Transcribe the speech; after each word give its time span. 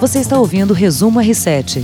Você 0.00 0.20
está 0.20 0.38
ouvindo 0.38 0.70
o 0.70 0.74
Resumo 0.74 1.20
R7. 1.20 1.82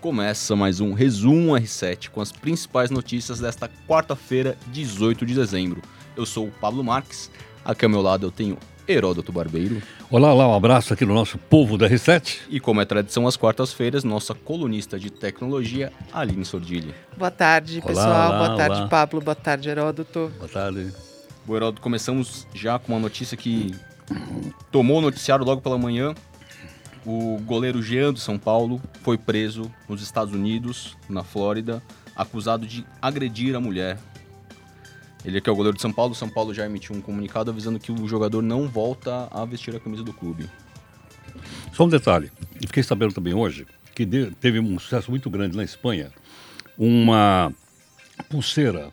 Começa 0.00 0.54
mais 0.54 0.80
um 0.80 0.92
Resumo 0.92 1.52
R7 1.54 2.10
com 2.10 2.20
as 2.20 2.30
principais 2.30 2.90
notícias 2.90 3.40
desta 3.40 3.68
quarta-feira, 3.88 4.56
18 4.68 5.26
de 5.26 5.34
dezembro. 5.34 5.82
Eu 6.16 6.24
sou 6.24 6.46
o 6.46 6.50
Pablo 6.52 6.84
Marques, 6.84 7.30
aqui 7.64 7.84
ao 7.84 7.90
meu 7.90 8.00
lado 8.00 8.24
eu 8.26 8.30
tenho 8.30 8.56
Heródoto 8.86 9.32
Barbeiro. 9.32 9.82
Olá, 10.08 10.32
olá, 10.32 10.46
um 10.46 10.54
abraço 10.54 10.92
aqui 10.94 11.04
no 11.04 11.12
nosso 11.12 11.36
povo 11.38 11.76
da 11.76 11.88
R7. 11.90 12.38
E 12.48 12.60
como 12.60 12.80
é 12.80 12.84
tradição 12.84 13.26
às 13.26 13.36
quartas-feiras, 13.36 14.04
nossa 14.04 14.32
colunista 14.32 14.96
de 15.00 15.10
tecnologia, 15.10 15.92
Aline 16.12 16.44
Sordilli. 16.44 16.94
Boa 17.18 17.32
tarde, 17.32 17.78
Olá, 17.78 17.86
pessoal. 17.88 18.08
olá, 18.30 18.46
Boa 18.46 18.56
tarde, 18.56 18.76
olá. 18.76 18.88
Pablo. 18.88 19.20
Boa 19.20 19.34
tarde, 19.34 19.68
Heródoto. 19.68 20.30
Boa 20.38 20.48
tarde. 20.48 20.92
Bom, 21.44 21.56
Heródoto, 21.56 21.82
começamos 21.82 22.46
já 22.54 22.78
com 22.78 22.92
uma 22.92 23.00
notícia 23.00 23.36
que 23.36 23.74
tomou 24.70 24.98
o 24.98 25.00
noticiário 25.00 25.44
logo 25.44 25.60
pela 25.60 25.78
manhã. 25.78 26.14
O 27.04 27.38
goleiro 27.44 27.82
Jean 27.82 28.12
do 28.12 28.18
São 28.18 28.38
Paulo 28.38 28.80
foi 29.02 29.16
preso 29.16 29.70
nos 29.88 30.02
Estados 30.02 30.34
Unidos, 30.34 30.96
na 31.08 31.22
Flórida, 31.22 31.82
acusado 32.16 32.66
de 32.66 32.84
agredir 33.00 33.54
a 33.54 33.60
mulher. 33.60 33.98
Ele 35.24 35.40
que 35.40 35.48
é 35.48 35.52
o 35.52 35.56
goleiro 35.56 35.76
de 35.76 35.82
São 35.82 35.92
Paulo. 35.92 36.14
São 36.14 36.28
Paulo 36.28 36.52
já 36.52 36.66
emitiu 36.66 36.94
um 36.94 37.00
comunicado 37.00 37.50
avisando 37.50 37.78
que 37.78 37.92
o 37.92 38.08
jogador 38.08 38.42
não 38.42 38.68
volta 38.68 39.28
a 39.30 39.44
vestir 39.44 39.74
a 39.74 39.80
camisa 39.80 40.02
do 40.02 40.12
clube. 40.12 40.48
Só 41.72 41.84
um 41.84 41.88
detalhe, 41.88 42.30
e 42.60 42.66
fiquei 42.66 42.82
sabendo 42.82 43.12
também 43.12 43.34
hoje 43.34 43.66
que 43.94 44.06
teve 44.40 44.60
um 44.60 44.78
sucesso 44.78 45.10
muito 45.10 45.30
grande 45.30 45.56
na 45.56 45.64
Espanha, 45.64 46.10
uma 46.76 47.52
pulseira 48.28 48.90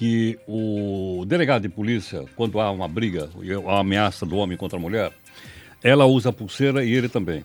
que 0.00 0.38
o 0.48 1.24
delegado 1.26 1.60
de 1.60 1.68
polícia, 1.68 2.24
quando 2.34 2.58
há 2.58 2.70
uma 2.70 2.88
briga, 2.88 3.28
a 3.68 3.80
ameaça 3.80 4.24
do 4.24 4.34
homem 4.38 4.56
contra 4.56 4.78
a 4.78 4.80
mulher, 4.80 5.12
ela 5.84 6.06
usa 6.06 6.30
a 6.30 6.32
pulseira 6.32 6.82
e 6.82 6.90
ele 6.90 7.06
também. 7.06 7.44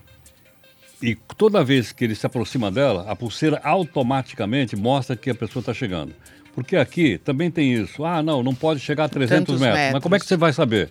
E 1.02 1.14
toda 1.36 1.62
vez 1.62 1.92
que 1.92 2.02
ele 2.02 2.14
se 2.14 2.24
aproxima 2.24 2.70
dela, 2.70 3.04
a 3.10 3.14
pulseira 3.14 3.60
automaticamente 3.62 4.74
mostra 4.74 5.14
que 5.14 5.28
a 5.28 5.34
pessoa 5.34 5.60
está 5.60 5.74
chegando. 5.74 6.14
Porque 6.54 6.76
aqui 6.76 7.18
também 7.18 7.50
tem 7.50 7.74
isso. 7.74 8.06
Ah, 8.06 8.22
não, 8.22 8.42
não 8.42 8.54
pode 8.54 8.80
chegar 8.80 9.04
a 9.04 9.08
300 9.10 9.44
Tantos 9.44 9.60
metros. 9.60 9.92
Mas 9.92 10.02
como 10.02 10.14
é 10.14 10.18
que 10.18 10.24
metros. 10.24 10.28
você 10.28 10.36
vai 10.38 10.54
saber? 10.54 10.90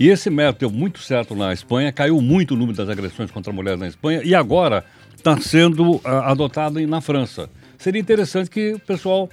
E 0.00 0.08
esse 0.08 0.28
método 0.28 0.58
deu 0.58 0.70
muito 0.76 0.98
certo 0.98 1.36
na 1.36 1.52
Espanha, 1.52 1.92
caiu 1.92 2.20
muito 2.20 2.54
o 2.54 2.56
número 2.56 2.76
das 2.76 2.88
agressões 2.88 3.30
contra 3.30 3.52
mulheres 3.52 3.78
na 3.78 3.86
Espanha 3.86 4.20
e 4.24 4.34
agora 4.34 4.84
está 5.14 5.40
sendo 5.40 6.00
ah, 6.02 6.28
adotado 6.28 6.84
na 6.88 7.00
França. 7.00 7.48
Seria 7.78 8.00
interessante 8.00 8.50
que 8.50 8.72
o 8.72 8.80
pessoal 8.80 9.30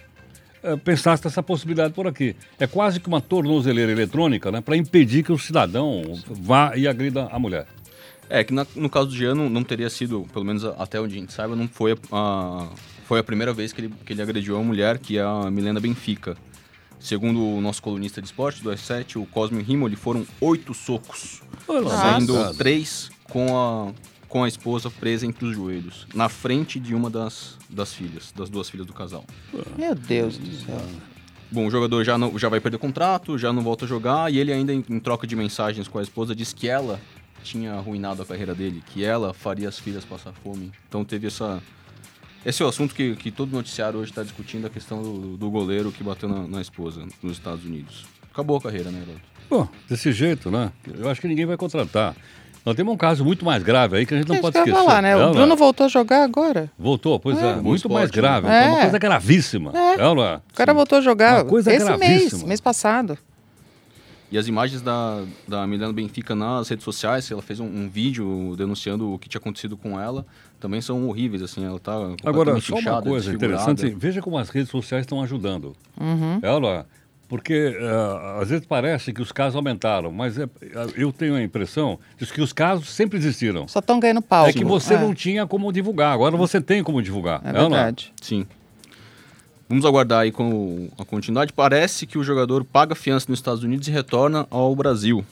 pensasse 0.84 1.24
nessa 1.26 1.44
possibilidade 1.44 1.94
por 1.94 2.08
aqui. 2.08 2.36
É 2.60 2.66
quase 2.68 3.00
que 3.00 3.08
uma 3.08 3.22
tornozeleira 3.22 3.92
eletrônica 3.92 4.52
né, 4.52 4.62
para 4.62 4.76
impedir 4.76 5.24
que 5.24 5.32
o 5.32 5.38
cidadão 5.38 6.02
vá 6.30 6.74
e 6.76 6.88
agrida 6.88 7.28
a 7.32 7.38
mulher. 7.40 7.68
É, 8.30 8.44
que 8.44 8.54
na- 8.54 8.66
no 8.76 8.90
caso 8.90 9.08
do 9.08 9.16
Jean 9.16 9.36
não, 9.36 9.50
não 9.50 9.64
teria 9.64 9.90
sido, 9.90 10.26
pelo 10.34 10.44
menos 10.44 10.66
até 10.66 11.00
onde 11.00 11.16
a 11.16 11.20
gente 11.20 11.32
saiba, 11.32 11.56
não 11.56 11.68
foi 11.68 11.92
a, 11.92 11.96
a- 12.12 12.68
foi 13.08 13.20
a 13.20 13.24
primeira 13.24 13.54
vez 13.54 13.72
que 13.72 13.82
ele, 13.82 13.94
que 14.04 14.14
ele 14.14 14.22
agrediu 14.22 14.56
uma 14.56 14.64
mulher, 14.64 14.98
que 14.98 15.18
é 15.18 15.22
a 15.22 15.52
Milena 15.52 15.80
Benfica. 15.80 16.36
Segundo 17.00 17.40
o 17.40 17.62
nosso 17.62 17.84
colunista 17.84 18.20
de 18.20 18.26
esporte 18.28 18.64
do 18.64 18.72
S7, 18.72 19.18
o 19.22 19.28
Cosme 19.28 19.60
e 19.60 19.64
Rimoli, 19.64 19.96
foram 19.96 20.26
oito 20.42 20.74
socos, 20.74 21.44
sendo 21.68 22.34
Nossa. 22.34 22.58
três 22.58 23.12
com 23.30 23.56
a, 23.56 23.92
com 24.36 24.44
a 24.44 24.50
esposa 24.50 24.92
presa 24.92 25.26
entre 25.26 25.46
os 25.46 25.56
joelhos, 25.56 26.06
na 26.14 26.28
frente 26.28 26.78
de 26.78 26.94
uma 26.94 27.10
das, 27.10 27.58
das 27.70 27.94
filhas, 27.94 28.34
das 28.36 28.50
duas 28.50 28.70
filhas 28.70 28.86
do 28.86 28.92
casal. 28.92 29.24
Meu 29.78 29.96
Deus 29.96 30.38
do 30.38 30.52
céu. 30.58 30.78
Bom, 31.50 31.68
o 31.68 31.72
jogador 31.72 32.04
já, 32.04 32.18
não, 32.18 32.38
já 32.38 32.50
vai 32.50 32.60
perder 32.60 32.76
o 32.76 32.80
contrato, 32.80 33.38
já 33.38 33.54
não 33.54 33.62
volta 33.64 33.86
a 33.86 33.88
jogar, 33.88 34.30
e 34.30 34.38
ele 34.38 34.52
ainda, 34.52 34.74
em, 34.74 34.84
em 34.90 35.00
troca 35.00 35.26
de 35.26 35.38
mensagens 35.38 35.88
com 35.88 36.00
a 36.00 36.04
esposa, 36.04 36.36
disse 36.36 36.54
que 36.54 36.68
ela 36.68 37.00
tinha 37.46 37.76
arruinado 37.76 38.24
a 38.24 38.26
carreira 38.26 38.54
dele, 38.54 38.84
que 38.88 39.06
ela 39.06 39.34
faria 39.34 39.70
as 39.70 39.80
filhas 39.80 40.04
passar 40.04 40.34
fome. 40.44 40.70
Então 40.90 41.06
teve 41.06 41.28
essa. 41.28 41.64
Esse 42.46 42.62
é 42.62 42.66
o 42.66 42.68
assunto 42.68 42.94
que, 42.94 43.16
que 43.16 43.32
todo 43.32 43.54
noticiário 43.54 44.00
hoje 44.02 44.12
está 44.12 44.22
discutindo, 44.22 44.68
a 44.68 44.70
questão 44.70 45.02
do, 45.02 45.38
do 45.38 45.50
goleiro 45.50 45.94
que 45.94 46.04
bateu 46.04 46.28
na, 46.28 46.46
na 46.46 46.60
esposa 46.60 47.08
nos 47.24 47.38
Estados 47.38 47.64
Unidos. 47.64 48.06
Acabou 48.34 48.58
a 48.58 48.62
carreira, 48.62 48.92
né, 48.92 48.98
Heródoto? 48.98 49.22
Bom, 49.50 49.70
desse 49.88 50.12
jeito, 50.12 50.52
né? 50.52 50.74
Eu 50.94 51.10
acho 51.10 51.22
que 51.22 51.28
ninguém 51.30 51.46
vai 51.46 51.56
contratar. 51.56 52.14
Nós 52.66 52.76
temos 52.76 52.94
um 52.94 52.98
caso 52.98 53.24
muito 53.24 53.46
mais 53.46 53.62
grave 53.62 53.98
aí 53.98 54.06
que 54.06 54.14
a 54.14 54.18
gente 54.18 54.28
não 54.28 54.36
É 54.38 54.42
pode 54.42 54.58
esquecer. 54.58 54.76
falar, 54.76 55.02
né? 55.02 55.12
Ela- 55.12 55.30
O 55.30 55.34
Bruno 55.34 55.56
voltou 55.56 55.86
a 55.86 55.90
jogar 55.90 56.24
agora. 56.24 56.72
Voltou, 56.80 57.20
pois 57.20 57.38
é, 57.38 57.54
bom 57.56 57.62
muito 57.62 57.76
esporte, 57.78 57.94
mais 57.94 58.10
grave. 58.12 58.48
É. 58.48 58.64
É 58.66 58.68
uma 58.70 58.82
coisa 58.82 58.98
gravíssima. 59.00 59.72
É. 59.78 60.02
Ela- 60.02 60.42
O 60.52 60.54
cara 60.56 60.74
voltou 60.74 60.98
a 60.98 61.02
jogar 61.02 61.44
Uma 61.44 61.46
coisa 61.46 61.72
esse 61.72 61.86
gravíssima. 61.86 62.18
mês, 62.18 62.44
mês 62.44 62.62
passado. 62.62 63.18
E 64.32 64.38
as 64.40 64.48
imagens 64.48 64.82
da, 64.82 65.22
da 65.48 65.68
Milena 65.68 65.94
Benfica 65.94 66.34
nas 66.34 66.68
redes 66.68 66.84
sociais, 66.84 67.30
ela 67.30 67.44
fez 67.44 67.60
um, 67.60 67.66
um 67.66 67.88
vídeo 67.88 68.56
denunciando 68.58 69.14
o 69.14 69.20
que 69.20 69.30
tinha 69.30 69.40
acontecido 69.40 69.78
com 69.78 70.00
ela, 70.00 70.26
também 70.60 70.82
são 70.82 71.08
horríveis, 71.08 71.44
assim, 71.44 71.64
ela 71.64 71.80
tá 71.80 71.94
Agora, 72.26 72.60
só 72.60 72.74
uma 72.74 72.80
inchada, 72.82 73.08
coisa 73.08 73.32
interessante, 73.32 73.96
veja 73.96 74.22
como 74.24 74.38
as 74.40 74.50
redes 74.50 74.72
sociais 74.72 75.04
estão 75.04 75.22
ajudando. 75.22 75.76
Uhum. 76.02 76.40
Ela, 76.42 76.88
porque 77.28 77.76
eh, 77.80 78.40
às 78.42 78.50
vezes 78.50 78.66
parece 78.66 79.12
que 79.12 79.22
os 79.22 79.32
casos 79.32 79.56
aumentaram, 79.56 80.12
mas 80.12 80.38
é- 80.38 80.48
eu 80.96 81.12
tenho 81.12 81.36
a 81.36 81.42
impressão 81.42 82.00
de 82.18 82.26
que 82.28 82.42
os 82.42 82.54
casos 82.54 82.90
sempre 82.90 83.18
existiram. 83.18 83.68
Só 83.68 83.80
estão 83.80 84.00
ganhando 84.00 84.22
pau. 84.22 84.48
É 84.48 84.54
que 84.54 84.64
você 84.64 84.94
É, 84.94 85.00
não 85.00 85.14
tinha 85.14 85.46
como 85.48 85.72
divulgar, 85.74 86.14
agora 86.14 86.38
você 86.38 86.62
tem 86.62 86.84
como 86.84 87.02
divulgar. 87.02 87.42
É 87.44 87.50
Ela- 87.50 87.62
verdade. 87.70 88.14
Sim. 88.22 88.46
Vamos 89.68 89.84
aguardar 89.84 90.20
aí 90.22 90.32
com 90.32 90.90
a 91.00 91.04
continuidade. 91.04 91.52
Parece 91.52 92.06
que 92.06 92.20
o 92.20 92.24
jogador 92.24 92.64
paga 92.64 92.94
fiança 92.94 93.26
nos 93.30 93.40
Estados 93.40 93.64
Unidos 93.64 93.88
e 93.88 93.92
retorna 93.92 94.46
ao 94.52 94.76
Brasil. 94.76 95.26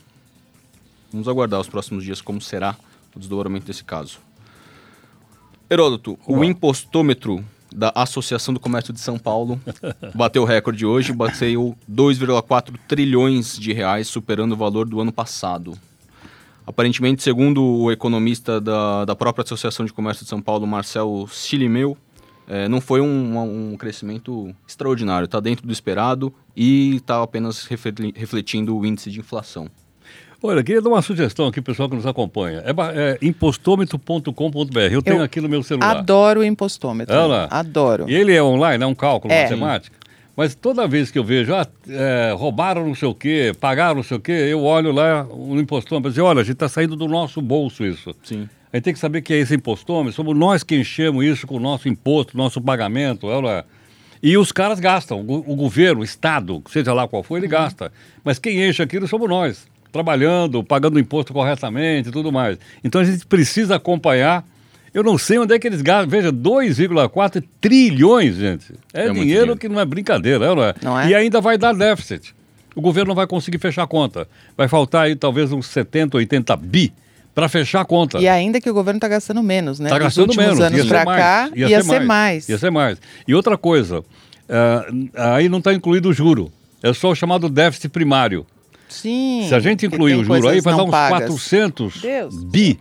Vamos 1.12 1.28
aguardar 1.28 1.60
os 1.60 1.70
próximos 1.70 2.04
dias 2.04 2.20
como 2.20 2.42
será 2.42 2.76
o 3.16 3.20
desdobramento 3.20 3.68
desse 3.68 3.84
caso. 3.84 4.18
Heródoto, 5.70 6.18
o 6.26 6.34
Olá. 6.38 6.46
impostômetro 6.48 7.44
da 7.74 7.92
Associação 7.96 8.54
do 8.54 8.60
Comércio 8.60 8.94
de 8.94 9.00
São 9.00 9.18
Paulo 9.18 9.60
bateu 10.14 10.44
o 10.44 10.46
recorde 10.46 10.86
hoje, 10.86 11.12
bateu 11.12 11.76
2,4 11.92 12.76
trilhões 12.88 13.58
de 13.58 13.74
reais, 13.74 14.08
superando 14.08 14.54
o 14.54 14.58
valor 14.58 14.88
do 14.88 15.00
ano 15.02 15.12
passado. 15.12 15.78
Aparentemente, 16.66 17.22
segundo 17.22 17.62
o 17.62 17.92
economista 17.92 18.62
da, 18.62 19.04
da 19.04 19.16
própria 19.16 19.44
Associação 19.44 19.86
de 19.86 19.92
Comércio 19.92 20.24
de 20.24 20.30
São 20.30 20.42
Paulo, 20.42 20.66
Marcel 20.66 21.28
Chilimeu, 21.30 21.98
eh, 22.48 22.70
não 22.70 22.80
foi 22.80 23.02
um, 23.02 23.72
um 23.74 23.78
crescimento 23.78 24.56
extraordinário, 24.66 25.26
está 25.26 25.42
dentro 25.42 25.68
do 25.68 25.74
esperado 25.74 26.34
e 26.56 26.96
está 26.96 27.22
apenas 27.22 27.66
refle- 27.66 28.14
refletindo 28.16 28.78
o 28.78 28.86
índice 28.86 29.12
de 29.12 29.20
inflação. 29.20 29.68
Olha, 30.46 30.62
queria 30.62 30.82
dar 30.82 30.90
uma 30.90 31.02
sugestão 31.02 31.48
aqui, 31.48 31.62
pessoal 31.62 31.88
que 31.90 31.96
nos 31.96 32.06
acompanha. 32.06 32.62
É, 32.66 32.72
é 33.14 33.18
impostômetro.com.br. 33.22 34.80
Eu 34.92 35.02
tenho 35.02 35.18
Eu 35.20 35.24
aqui 35.24 35.40
no 35.40 35.48
meu 35.48 35.64
celular. 35.64 35.98
Adoro 35.98 36.42
o 36.42 36.44
impostômetro. 36.44 37.16
É, 37.16 37.28
né? 37.30 37.48
Adoro. 37.50 38.10
E 38.10 38.14
ele 38.14 38.34
é 38.34 38.44
online, 38.44 38.84
é 38.84 38.88
um 38.88 38.94
cálculo 38.94 39.34
É. 39.34 39.44
matemático. 39.44 39.96
Mas 40.36 40.54
toda 40.54 40.86
vez 40.86 41.10
que 41.12 41.18
eu 41.18 41.24
vejo, 41.24 41.54
ah, 41.56 41.66
é, 41.88 42.34
roubaram 42.36 42.86
não 42.86 42.94
sei 42.94 43.08
o 43.08 43.14
quê, 43.16 43.54
pagaram 43.58 43.96
não 43.96 44.04
sei 44.04 44.18
o 44.18 44.20
quê, 44.20 44.32
eu 44.32 44.64
olho 44.64 44.92
lá 44.92 45.26
o 45.30 45.58
impostômetro 45.58 46.10
e 46.10 46.12
dizer, 46.12 46.22
olha, 46.24 46.42
a 46.42 46.44
gente 46.44 46.56
está 46.56 46.68
saindo 46.68 46.96
do 46.98 47.08
nosso 47.08 47.42
bolso 47.42 47.86
isso. 47.86 48.14
Sim. 48.24 48.50
A 48.74 48.76
gente 48.78 48.84
tem 48.84 48.94
que 48.94 49.00
saber 49.00 49.22
que 49.22 49.32
é 49.34 49.38
esse 49.38 49.56
impostômetro, 49.56 50.14
somos 50.14 50.36
nós 50.36 50.62
que 50.64 50.76
enchemos 50.76 51.24
isso 51.24 51.48
com 51.48 51.56
o 51.56 51.60
nosso 51.60 51.88
imposto, 51.88 52.36
nosso 52.36 52.60
pagamento. 52.60 53.28
Olha. 53.28 53.64
E 54.22 54.36
os 54.38 54.52
caras 54.52 54.80
gastam, 54.80 55.22
o, 55.22 55.52
o 55.52 55.56
governo, 55.56 56.02
o 56.02 56.04
Estado, 56.04 56.62
seja 56.70 56.94
lá 56.94 57.08
qual 57.08 57.22
for, 57.24 57.38
ele 57.38 57.48
gasta. 57.48 57.92
Mas 58.24 58.40
quem 58.40 58.68
enche 58.68 58.82
aquilo 58.82 59.08
somos 59.08 59.30
nós, 59.30 59.68
trabalhando, 59.94 60.64
pagando 60.64 61.00
imposto 61.00 61.32
corretamente 61.32 62.10
e 62.10 62.12
tudo 62.12 62.32
mais. 62.32 62.58
Então 62.84 63.00
a 63.00 63.04
gente 63.06 63.26
precisa 63.28 63.76
acompanhar. 63.76 64.44
Eu 64.92 65.04
não 65.04 65.18
sei 65.18 65.38
onde 65.38 65.54
é 65.54 65.60
que 65.60 65.68
eles 65.68 65.82
gastam. 65.82 66.10
Veja, 66.10 66.32
2,4 66.34 67.44
trilhões, 67.62 68.36
gente. 68.36 68.74
É, 68.94 69.06
É 69.06 69.10
dinheiro, 69.10 69.22
dinheiro. 69.22 69.58
que 69.58 69.70
não 69.70 69.80
é 69.80 69.86
brincadeira, 69.86 70.54
não 70.54 70.64
é? 70.64 70.76
Não 70.82 71.00
é? 71.00 71.10
E 71.10 71.16
ainda 71.16 71.40
vai 71.40 71.58
dar 71.58 71.74
déficit. 71.74 72.36
O 72.76 72.82
governo 72.82 73.10
não 73.10 73.16
vai 73.16 73.28
conseguir 73.28 73.60
fechar 73.60 73.84
a 73.84 73.88
conta. 73.88 74.28
Vai 74.58 74.68
faltar 74.68 75.06
aí 75.06 75.16
talvez 75.16 75.52
uns 75.52 75.68
70, 75.68 76.18
80 76.18 76.56
bi 76.58 76.92
para 77.34 77.48
fechar 77.48 77.82
a 77.82 77.86
conta. 77.86 78.20
E 78.20 78.28
ainda 78.28 78.60
que 78.60 78.70
o 78.70 78.74
governo 78.74 78.98
está 78.98 79.08
gastando 79.08 79.42
menos, 79.44 79.80
né? 79.80 79.90
Está 79.90 80.00
gastando 80.00 80.36
menos. 80.36 80.60
anos 80.60 80.86
ia 80.86 81.06
mais. 81.06 81.20
cá, 81.20 81.50
ia, 81.56 81.84
ser 81.84 82.00
mais. 82.02 82.50
Ia 82.50 82.58
ser 82.58 82.72
mais. 82.72 83.00
E 83.28 83.34
outra 83.34 83.58
coisa, 83.58 84.04
ah, 84.50 85.34
aí 85.36 85.50
não 85.50 85.60
está 85.60 85.74
incluído 85.74 86.10
o 86.10 86.14
juro. 86.14 86.52
É 86.82 86.94
só 86.94 87.12
o 87.12 87.16
chamado 87.16 87.48
déficit 87.48 87.90
primário. 87.90 88.46
Sim. 88.94 89.46
Se 89.48 89.56
a 89.56 89.60
gente 89.60 89.86
incluir 89.86 90.16
o 90.16 90.24
juro 90.24 90.48
aí, 90.48 90.62
vai 90.62 90.76
dar 90.76 90.84
uns 90.84 90.92
pagas. 90.92 91.30
400 91.30 92.02
Deus. 92.02 92.44
bi 92.44 92.80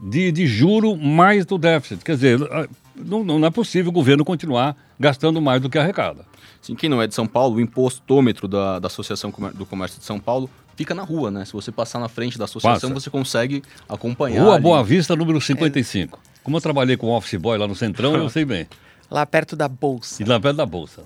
de, 0.00 0.30
de 0.30 0.46
juro 0.46 0.96
mais 0.96 1.44
do 1.46 1.58
déficit. 1.58 2.04
Quer 2.04 2.14
dizer, 2.14 2.42
ah, 2.52 2.66
não, 2.94 3.24
não 3.24 3.46
é 3.46 3.50
possível 3.50 3.90
o 3.90 3.92
governo 3.92 4.24
continuar 4.24 4.76
gastando 4.98 5.40
mais 5.40 5.60
do 5.60 5.68
que 5.68 5.78
arrecada. 5.78 6.24
Sim, 6.60 6.74
quem 6.74 6.88
não 6.88 7.00
é 7.00 7.06
de 7.06 7.14
São 7.14 7.26
Paulo, 7.26 7.56
o 7.56 7.60
impostômetro 7.60 8.48
da, 8.48 8.78
da 8.78 8.86
Associação 8.86 9.32
do 9.54 9.66
Comércio 9.66 9.98
de 9.98 10.04
São 10.04 10.18
Paulo 10.18 10.50
fica 10.74 10.94
na 10.94 11.02
rua, 11.02 11.30
né? 11.30 11.44
Se 11.44 11.52
você 11.52 11.70
passar 11.72 11.98
na 11.98 12.08
frente 12.08 12.38
da 12.38 12.44
associação, 12.44 12.90
Passa. 12.90 13.00
você 13.00 13.10
consegue 13.10 13.62
acompanhar. 13.88 14.42
Rua 14.42 14.54
ali. 14.54 14.62
Boa 14.62 14.82
Vista, 14.82 15.14
número 15.16 15.40
55. 15.40 16.18
Como 16.42 16.56
eu 16.56 16.60
trabalhei 16.60 16.96
com 16.96 17.08
office 17.08 17.40
boy 17.40 17.56
lá 17.56 17.66
no 17.66 17.74
Centrão, 17.74 18.16
eu 18.16 18.28
sei 18.30 18.44
bem. 18.44 18.66
Lá 19.10 19.24
perto 19.24 19.54
da 19.54 19.68
bolsa. 19.68 20.22
E 20.22 20.26
lá 20.26 20.38
perto 20.40 20.56
da 20.56 20.66
Bolsa. 20.66 21.04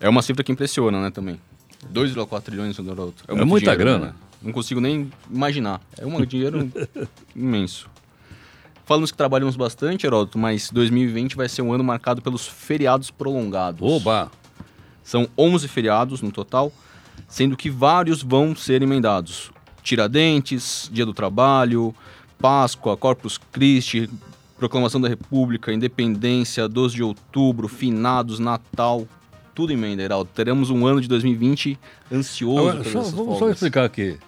É 0.00 0.08
uma 0.08 0.22
cifra 0.22 0.42
que 0.42 0.52
impressiona, 0.52 1.00
né, 1.00 1.10
também. 1.10 1.38
2,4 1.92 2.42
trilhões 2.42 2.78
no 2.78 3.00
outro. 3.02 3.24
É, 3.28 3.44
muita 3.44 3.72
dinheiro, 3.72 3.98
grana. 3.98 4.06
né? 4.06 4.14
Não 4.42 4.52
consigo 4.52 4.80
nem 4.80 5.10
imaginar. 5.30 5.80
É 5.98 6.06
um 6.06 6.24
dinheiro 6.24 6.70
imenso. 7.34 7.88
Falamos 8.84 9.10
que 9.10 9.16
trabalhamos 9.16 9.56
bastante, 9.56 10.06
Heródoto, 10.06 10.38
mas 10.38 10.70
2020 10.70 11.34
vai 11.34 11.48
ser 11.48 11.62
um 11.62 11.72
ano 11.72 11.82
marcado 11.82 12.22
pelos 12.22 12.46
feriados 12.46 13.10
prolongados. 13.10 13.80
Oba! 13.82 14.30
São 15.02 15.28
11 15.36 15.66
feriados 15.66 16.22
no 16.22 16.30
total, 16.30 16.72
sendo 17.28 17.56
que 17.56 17.68
vários 17.68 18.22
vão 18.22 18.54
ser 18.54 18.82
emendados. 18.82 19.50
Tiradentes, 19.82 20.88
Dia 20.92 21.04
do 21.04 21.12
Trabalho, 21.12 21.94
Páscoa, 22.38 22.96
Corpus 22.96 23.38
Christi, 23.52 24.08
Proclamação 24.56 25.00
da 25.00 25.08
República, 25.08 25.72
Independência, 25.72 26.66
12 26.68 26.94
de 26.96 27.02
Outubro, 27.02 27.68
Finados, 27.68 28.38
Natal, 28.38 29.06
tudo 29.56 29.72
emenda, 29.72 30.02
Heraldo. 30.02 30.28
Teremos 30.34 30.68
um 30.68 30.86
ano 30.86 31.00
de 31.00 31.08
2020 31.08 31.78
ansioso. 32.12 32.68
Agora, 32.68 32.84
só, 32.84 33.00
vamos 33.00 33.38
só 33.38 33.48
explicar 33.48 33.86
aqui. 33.86 34.18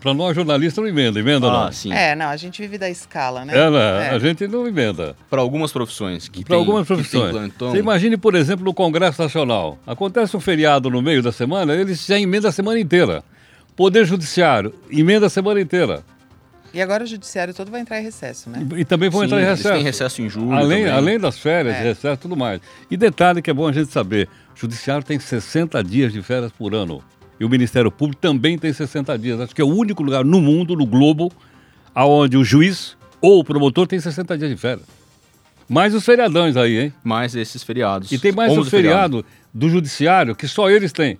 Para 0.00 0.14
nós 0.14 0.34
jornalistas 0.34 0.82
não 0.82 0.88
emenda, 0.88 1.18
emenda 1.20 1.46
ah, 1.46 1.64
não? 1.64 1.72
sim. 1.72 1.92
É, 1.92 2.14
não, 2.14 2.26
a 2.26 2.36
gente 2.36 2.60
vive 2.62 2.78
da 2.78 2.88
escala, 2.88 3.44
né? 3.44 3.56
É, 3.56 3.70
né? 3.70 4.10
A 4.10 4.18
gente 4.18 4.46
não 4.48 4.66
emenda. 4.66 5.14
Para 5.28 5.40
algumas 5.42 5.72
profissões. 5.72 6.30
Para 6.46 6.56
algumas 6.56 6.86
profissões. 6.86 7.34
Você 7.58 7.78
imagine, 7.78 8.16
por 8.16 8.34
exemplo, 8.34 8.64
no 8.64 8.72
Congresso 8.72 9.20
Nacional. 9.20 9.78
Acontece 9.86 10.36
um 10.36 10.40
feriado 10.40 10.88
no 10.88 11.02
meio 11.02 11.22
da 11.22 11.32
semana, 11.32 11.74
eles 11.74 12.06
já 12.06 12.18
emendam 12.18 12.48
a 12.48 12.52
semana 12.52 12.80
inteira. 12.80 13.22
Poder 13.76 14.06
Judiciário, 14.06 14.74
emenda 14.90 15.26
a 15.26 15.30
semana 15.30 15.60
inteira. 15.60 16.02
E 16.74 16.80
agora 16.80 17.04
o 17.04 17.06
judiciário 17.06 17.52
todo 17.52 17.70
vai 17.70 17.80
entrar 17.80 18.00
em 18.00 18.02
recesso, 18.02 18.48
né? 18.48 18.66
E, 18.76 18.80
e 18.80 18.84
também 18.84 19.10
vão 19.10 19.20
Sim, 19.20 19.26
entrar 19.26 19.40
em 19.40 19.44
recesso. 19.44 19.68
Eles 19.68 19.76
têm 19.76 19.84
recesso 19.84 20.22
em 20.22 20.28
julho. 20.28 20.52
Além, 20.52 20.84
também. 20.84 20.92
além 20.92 21.18
das 21.18 21.38
férias, 21.38 21.74
é. 21.74 21.82
recesso 21.82 22.20
tudo 22.20 22.36
mais. 22.36 22.60
E 22.90 22.96
detalhe 22.96 23.42
que 23.42 23.50
é 23.50 23.54
bom 23.54 23.68
a 23.68 23.72
gente 23.72 23.92
saber: 23.92 24.28
o 24.54 24.58
judiciário 24.58 25.04
tem 25.04 25.18
60 25.18 25.82
dias 25.84 26.12
de 26.12 26.22
férias 26.22 26.50
por 26.52 26.74
ano. 26.74 27.02
E 27.38 27.44
o 27.44 27.48
Ministério 27.48 27.90
Público 27.90 28.22
também 28.22 28.56
tem 28.56 28.72
60 28.72 29.18
dias. 29.18 29.40
Acho 29.40 29.54
que 29.54 29.60
é 29.60 29.64
o 29.64 29.74
único 29.74 30.02
lugar 30.02 30.24
no 30.24 30.40
mundo, 30.40 30.76
no 30.76 30.86
globo, 30.86 31.30
onde 31.94 32.36
o 32.36 32.44
juiz 32.44 32.96
ou 33.20 33.40
o 33.40 33.44
promotor 33.44 33.86
tem 33.86 33.98
60 33.98 34.38
dias 34.38 34.50
de 34.50 34.56
férias. 34.56 34.86
Mais 35.68 35.94
os 35.94 36.04
feriadões 36.04 36.56
aí, 36.56 36.78
hein? 36.78 36.94
Mais 37.02 37.34
esses 37.34 37.62
feriados. 37.62 38.12
E 38.12 38.18
tem 38.18 38.32
mais 38.32 38.52
o 38.52 38.64
feriado 38.64 39.22
feriado 39.22 39.26
do 39.52 39.68
judiciário 39.68 40.34
que 40.34 40.46
só 40.46 40.70
eles 40.70 40.92
têm. 40.92 41.18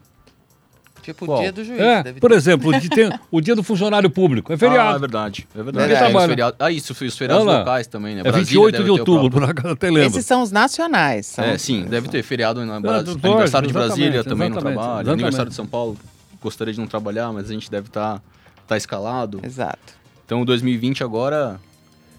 Tipo 1.03 1.27
Qual? 1.27 1.39
o 1.39 1.41
dia 1.41 1.51
do 1.51 1.65
juiz. 1.65 1.81
É, 1.81 2.13
por 2.13 2.31
ter. 2.31 2.37
exemplo, 2.37 2.71
o 2.71 2.79
dia, 2.79 3.21
o 3.29 3.41
dia, 3.41 3.57
do 3.57 3.63
funcionário 3.65 4.09
público. 4.09 4.53
É 4.53 4.57
feriado. 4.57 4.93
Ah, 4.93 4.97
é 4.97 4.99
verdade. 5.01 5.49
É 5.53 5.63
verdade. 5.63 5.93
É, 5.93 5.97
é, 5.97 6.29
feriado. 6.29 6.57
Ah, 6.61 6.71
isso, 6.71 6.93
os 6.93 7.19
feriados 7.19 7.45
Olha, 7.45 7.59
locais 7.59 7.89
também, 7.89 8.15
né? 8.15 8.23
É 8.25 8.31
28 8.31 8.85
de 8.85 8.91
outubro, 8.91 9.29
por 9.29 9.43
acaso 9.43 9.75
até 9.75 9.89
lembro. 9.89 10.05
Esses 10.05 10.25
são 10.25 10.43
os 10.43 10.53
nacionais. 10.53 11.27
São... 11.27 11.45
É, 11.45 11.59
sim, 11.59 11.85
deve 11.85 12.09
ter 12.09 12.23
feriado 12.23 12.65
na 12.65 12.79
Bra... 12.81 12.99
é, 12.99 13.29
aniversário 13.29 13.67
de 13.67 13.75
Brasília 13.75 14.23
também 14.23 14.49
não 14.49 14.61
trabalha. 14.61 14.79
Exatamente. 14.79 15.11
Aniversário 15.11 15.51
de 15.51 15.57
São 15.57 15.67
Paulo, 15.67 15.99
gostaria 16.41 16.73
de 16.73 16.79
não 16.79 16.87
trabalhar, 16.87 17.33
mas 17.33 17.51
a 17.51 17.53
gente 17.53 17.69
deve 17.69 17.89
estar 17.89 18.19
tá, 18.19 18.23
tá 18.69 18.77
escalado. 18.77 19.41
Exato. 19.43 19.95
Então, 20.25 20.45
2020 20.45 21.03
agora, 21.03 21.61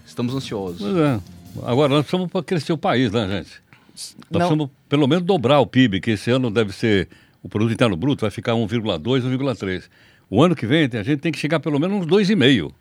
estamos 0.06 0.34
ansiosos. 0.34 0.82
Pois 0.82 0.96
é. 0.96 1.20
Agora, 1.64 1.88
nós 1.88 2.00
precisamos 2.02 2.30
para 2.30 2.42
crescer 2.42 2.72
o 2.74 2.78
país, 2.78 3.10
né, 3.10 3.26
gente? 3.28 3.64
Nós 3.94 4.14
não. 4.30 4.38
precisamos 4.38 4.70
pelo 4.88 5.06
menos 5.06 5.24
dobrar 5.24 5.60
o 5.60 5.66
PIB, 5.66 6.00
que 6.00 6.10
esse 6.12 6.30
ano 6.30 6.50
deve 6.50 6.72
ser 6.72 7.08
o 7.44 7.48
produto 7.48 7.74
interno 7.74 7.94
bruto 7.94 8.22
vai 8.22 8.30
ficar 8.30 8.52
1,2, 8.52 9.02
1,3. 9.02 9.82
O 10.30 10.42
ano 10.42 10.56
que 10.56 10.66
vem 10.66 10.88
a 10.94 11.02
gente 11.02 11.18
tem 11.18 11.30
que 11.30 11.38
chegar 11.38 11.60
pelo 11.60 11.78
menos 11.78 12.00
uns 12.00 12.06
2,5. 12.06 12.72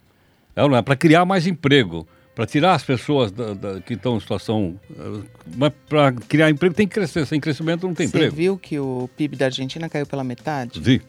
É, 0.56 0.63
é? 0.63 0.81
Para 0.81 0.95
criar 0.95 1.25
mais 1.25 1.45
emprego, 1.45 2.07
para 2.33 2.45
tirar 2.45 2.74
as 2.74 2.83
pessoas 2.83 3.30
da, 3.30 3.54
da, 3.54 3.81
que 3.81 3.95
estão 3.95 4.15
em 4.15 4.19
situação. 4.21 4.80
Eh, 4.89 5.19
mas 5.57 5.74
para 5.89 6.13
criar 6.13 6.50
emprego 6.50 6.74
tem 6.74 6.88
que 6.88 6.94
crescer. 6.94 7.25
Sem 7.27 7.42
crescimento 7.42 7.86
não 7.86 7.94
tem 7.94 8.07
Você 8.07 8.18
emprego. 8.18 8.36
Você 8.36 8.42
viu 8.42 8.57
que 8.57 8.80
o 8.80 9.10
PIB 9.18 9.36
da 9.36 9.45
Argentina 9.45 9.89
caiu 9.89 10.06
pela 10.06 10.24
metade? 10.24 10.80
Vi. 10.80 11.01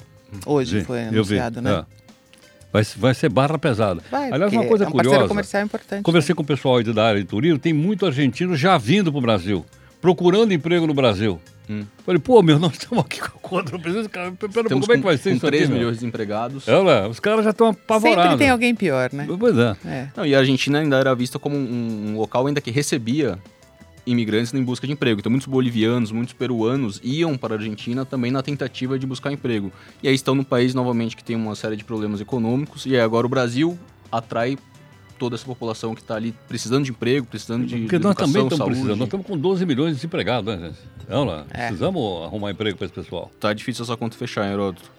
Hoje 0.45 0.81
vi. 0.81 0.85
foi 0.85 1.05
anunciado, 1.05 1.63
né? 1.63 1.85
É. 1.91 2.05
Vai, 2.73 2.83
vai 2.97 3.15
ser 3.15 3.29
barra 3.29 3.57
pesada. 3.57 4.03
Vai, 4.11 4.33
Aliás, 4.33 4.53
uma 4.53 4.67
coisa 4.67 4.85
é 4.85 4.89
um 4.89 4.91
curiosa. 4.91 5.29
comercial 5.29 5.63
importante. 5.63 6.03
Conversei 6.03 6.33
né? 6.33 6.37
com 6.37 6.43
o 6.43 6.47
pessoal 6.47 6.83
da 6.83 7.07
área 7.07 7.21
de 7.21 7.27
turismo, 7.29 7.57
tem 7.57 7.73
muito 7.73 8.05
argentino 8.05 8.57
já 8.57 8.77
vindo 8.77 9.13
para 9.13 9.19
o 9.19 9.23
Brasil, 9.23 9.65
procurando 10.05 10.53
emprego 10.53 10.87
no 10.87 10.93
Brasil. 10.93 11.41
Hum. 11.69 11.83
Falei, 12.05 12.21
pô, 12.21 12.43
meu, 12.43 12.59
nós 12.59 12.75
estamos 12.75 13.03
aqui 13.07 13.23
contra 13.41 13.75
o 13.75 13.81
presidente. 13.81 14.11
Cara, 14.11 14.33
pera, 14.33 14.69
como 14.69 14.85
é 14.93 14.97
que 14.99 15.03
vai 15.03 15.17
ser 15.17 15.31
com 15.31 15.37
isso 15.37 15.47
3 15.47 15.63
aqui, 15.63 15.73
milhões 15.73 15.87
meu? 15.87 15.93
de 15.93 15.97
desempregados. 15.97 16.69
É, 16.69 16.83
né? 16.85 17.07
Os 17.07 17.19
caras 17.19 17.43
já 17.43 17.53
estão 17.53 17.69
apavorados. 17.69 18.23
Sempre 18.23 18.37
tem 18.37 18.51
alguém 18.51 18.75
pior, 18.75 19.11
né? 19.15 19.27
Pois 19.39 19.57
é. 19.57 19.77
é. 19.87 20.09
Não, 20.15 20.27
e 20.27 20.35
a 20.35 20.41
Argentina 20.41 20.81
ainda 20.81 20.99
era 20.99 21.15
vista 21.15 21.39
como 21.39 21.57
um, 21.57 22.11
um, 22.11 22.19
local 22.19 22.47
ainda 22.47 22.61
que 22.61 22.71
recebia 22.71 23.39
imigrantes 24.07 24.53
em 24.53 24.63
busca 24.63 24.87
de 24.87 24.93
emprego. 24.93 25.21
Então, 25.21 25.31
muitos 25.31 25.49
bolivianos, 25.49 26.13
muitos 26.13 26.35
peruanos 26.35 27.01
iam 27.03 27.39
para 27.39 27.55
a 27.55 27.57
Argentina 27.57 28.05
também 28.05 28.31
na 28.31 28.43
tentativa 28.43 28.99
de 28.99 29.07
buscar 29.07 29.33
emprego. 29.33 29.73
E 30.03 30.09
aí 30.09 30.15
estão 30.15 30.35
no 30.35 30.45
país, 30.45 30.75
novamente, 30.75 31.17
que 31.17 31.25
tem 31.25 31.35
uma 31.35 31.55
série 31.55 31.77
de 31.77 31.85
problemas 31.85 32.21
econômicos. 32.21 32.85
E 32.85 32.95
aí 32.95 33.01
agora 33.01 33.25
o 33.27 33.31
Brasil 33.31 33.79
atrai 34.13 34.59
toda 35.19 35.37
essa 35.37 35.45
população 35.45 35.95
que 35.95 36.01
está 36.01 36.15
ali 36.17 36.35
precisando 36.49 36.85
de 36.85 36.91
emprego, 36.91 37.27
precisando 37.27 37.67
de 37.67 37.77
Porque 37.79 37.99
de 37.99 38.05
nós 38.05 38.13
educação, 38.13 38.33
também 38.33 38.43
estamos 38.43 38.59
saúde. 38.59 38.75
precisando. 38.75 38.99
Nós 38.99 39.07
estamos 39.07 39.27
com 39.27 39.39
12 39.39 39.67
milhões 39.67 39.89
de 39.91 39.95
desempregados, 39.97 40.55
né, 40.59 40.67
gente? 40.69 40.79
Vamos 41.09 41.35
lá. 41.35 41.47
É. 41.51 41.67
Precisamos 41.67 42.25
arrumar 42.25 42.51
emprego 42.51 42.77
para 42.77 42.87
esse 42.87 42.95
pessoal. 42.95 43.31
Tá 43.41 43.53
difícil 43.53 43.85
essa 43.85 43.97
conta 43.97 44.17
fechar, 44.17 44.47
hein, 44.47 44.53
Heródoto? 44.53 44.91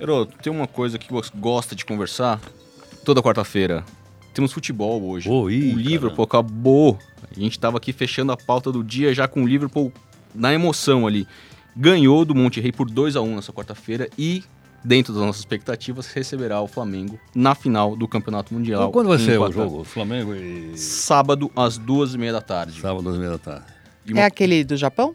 Heródoto, 0.00 0.36
tem 0.42 0.52
uma 0.52 0.66
coisa 0.66 0.98
que 0.98 1.12
você 1.12 1.30
gosta 1.34 1.74
de 1.74 1.84
conversar 1.84 2.40
toda 3.04 3.22
quarta-feira. 3.22 3.84
Temos 4.32 4.52
futebol 4.52 5.02
hoje. 5.02 5.28
Oh, 5.28 5.50
ih, 5.50 5.74
o 5.74 5.78
Liverpool 5.78 6.24
acabou. 6.24 6.98
A 7.28 7.40
gente 7.40 7.52
estava 7.52 7.78
aqui 7.78 7.92
fechando 7.92 8.30
a 8.30 8.36
pauta 8.36 8.70
do 8.70 8.84
dia 8.84 9.12
já 9.12 9.26
com 9.26 9.42
o 9.42 9.46
Liverpool 9.46 9.92
na 10.34 10.54
emoção 10.54 11.06
ali. 11.06 11.26
Ganhou 11.76 12.24
do 12.24 12.34
Monte 12.34 12.60
Rei 12.60 12.70
por 12.70 12.88
2 12.88 13.16
a 13.16 13.20
1 13.20 13.36
nessa 13.36 13.52
quarta-feira 13.52 14.08
e 14.16 14.44
dentro 14.84 15.12
das 15.12 15.22
nossas 15.22 15.40
expectativas, 15.40 16.06
receberá 16.12 16.60
o 16.60 16.66
Flamengo 16.66 17.18
na 17.34 17.54
final 17.54 17.96
do 17.96 18.06
Campeonato 18.08 18.52
Mundial. 18.54 18.80
Então, 18.82 18.92
quando 18.92 19.08
vai 19.08 19.18
ser 19.18 19.38
o 19.38 19.50
jogo? 19.52 19.84
Flamengo 19.84 20.34
e. 20.34 20.76
Sábado, 20.76 21.50
às 21.56 21.76
duas 21.78 22.14
e 22.14 22.18
meia 22.18 22.32
da 22.32 22.40
tarde. 22.40 22.80
Sábado, 22.80 23.08
às 23.08 23.16
meia 23.18 23.30
da 23.30 23.38
tarde. 23.38 23.64
E 24.06 24.12
uma- 24.12 24.22
É 24.22 24.24
aquele 24.24 24.64
do 24.64 24.76
Japão? 24.76 25.14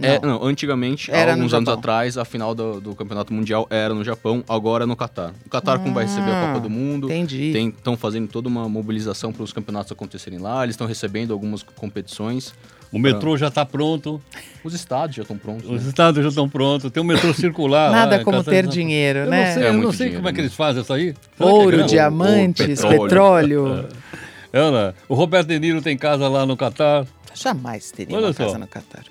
É, 0.00 0.18
não, 0.24 0.42
antigamente, 0.42 1.10
Era 1.10 1.32
alguns 1.32 1.52
anos 1.52 1.68
atrás, 1.68 2.16
a 2.16 2.24
final 2.24 2.54
do, 2.54 2.80
do 2.80 2.94
Campeonato 2.94 3.32
Mundial 3.34 3.66
era 3.68 3.92
no 3.92 4.02
Japão, 4.02 4.42
agora 4.48 4.84
é 4.84 4.86
no 4.86 4.96
Catar. 4.96 5.34
O 5.44 5.50
Catar, 5.50 5.78
como 5.80 5.92
vai 5.92 6.04
receber 6.04 6.30
a 6.30 6.44
Ah, 6.44 6.46
Copa 6.48 6.60
do 6.60 6.70
Mundo, 6.70 7.06
Entendi. 7.12 7.50
estão 7.76 7.94
fazendo 7.96 8.26
toda 8.28 8.48
uma 8.48 8.66
mobilização 8.68 9.32
para 9.32 9.42
os 9.42 9.52
campeonatos 9.52 9.92
acontecerem 9.92 10.38
lá, 10.38 10.62
eles 10.64 10.74
estão 10.74 10.86
recebendo 10.86 11.32
algumas 11.32 11.62
competições. 11.62 12.54
O 12.90 12.98
metrô 12.98 13.36
já 13.36 13.48
está 13.48 13.64
pronto, 13.66 14.20
Os 14.64 14.72
estádios 14.74 15.16
já 15.16 15.22
estão 15.22 15.36
prontos. 15.38 15.64
os 15.68 15.82
né? 15.82 15.88
estádios 15.88 16.22
já 16.24 16.28
estão 16.30 16.48
prontos, 16.48 16.90
tem 16.90 17.02
um 17.02 17.06
metrô 17.06 17.32
circular. 17.34 17.90
lá, 17.90 17.96
Nada 17.98 18.16
em 18.20 18.24
como 18.24 18.42
ter 18.44 18.66
dinheiro, 18.66 19.20
Eu 19.20 19.30
né? 19.30 19.46
não 19.46 19.52
sei, 19.54 19.62
É 19.62 19.68
eu 19.68 19.72
não 19.74 19.92
sei 19.92 19.96
dinheiro, 20.08 20.16
como 20.16 20.28
é 20.28 20.32
que 20.32 20.38
né? 20.38 20.44
eles 20.44 20.54
fazem 20.54 20.82
isso 20.82 20.92
aí. 20.92 21.14
Será 21.36 21.50
é 21.50 21.52
Ouro, 21.52 21.70
grana? 21.70 21.84
diamantes, 21.88 22.66
petróleo. 22.80 23.02
petróleo. 23.02 23.88
É, 24.54 24.70
né? 24.70 24.92
O 25.08 25.14
Roberto 25.14 25.48
De 25.48 25.58
Niro 25.58 25.80
tem 25.80 25.96
casa 25.96 26.28
lá 26.28 26.44
no 26.44 26.58
Catar. 26.58 27.06
Jamais 27.34 27.90
teria 27.90 28.14
Olha 28.14 28.26
uma 28.26 28.32
só. 28.34 28.44
casa 28.44 28.58
no 28.58 28.66
Catar. 28.66 29.02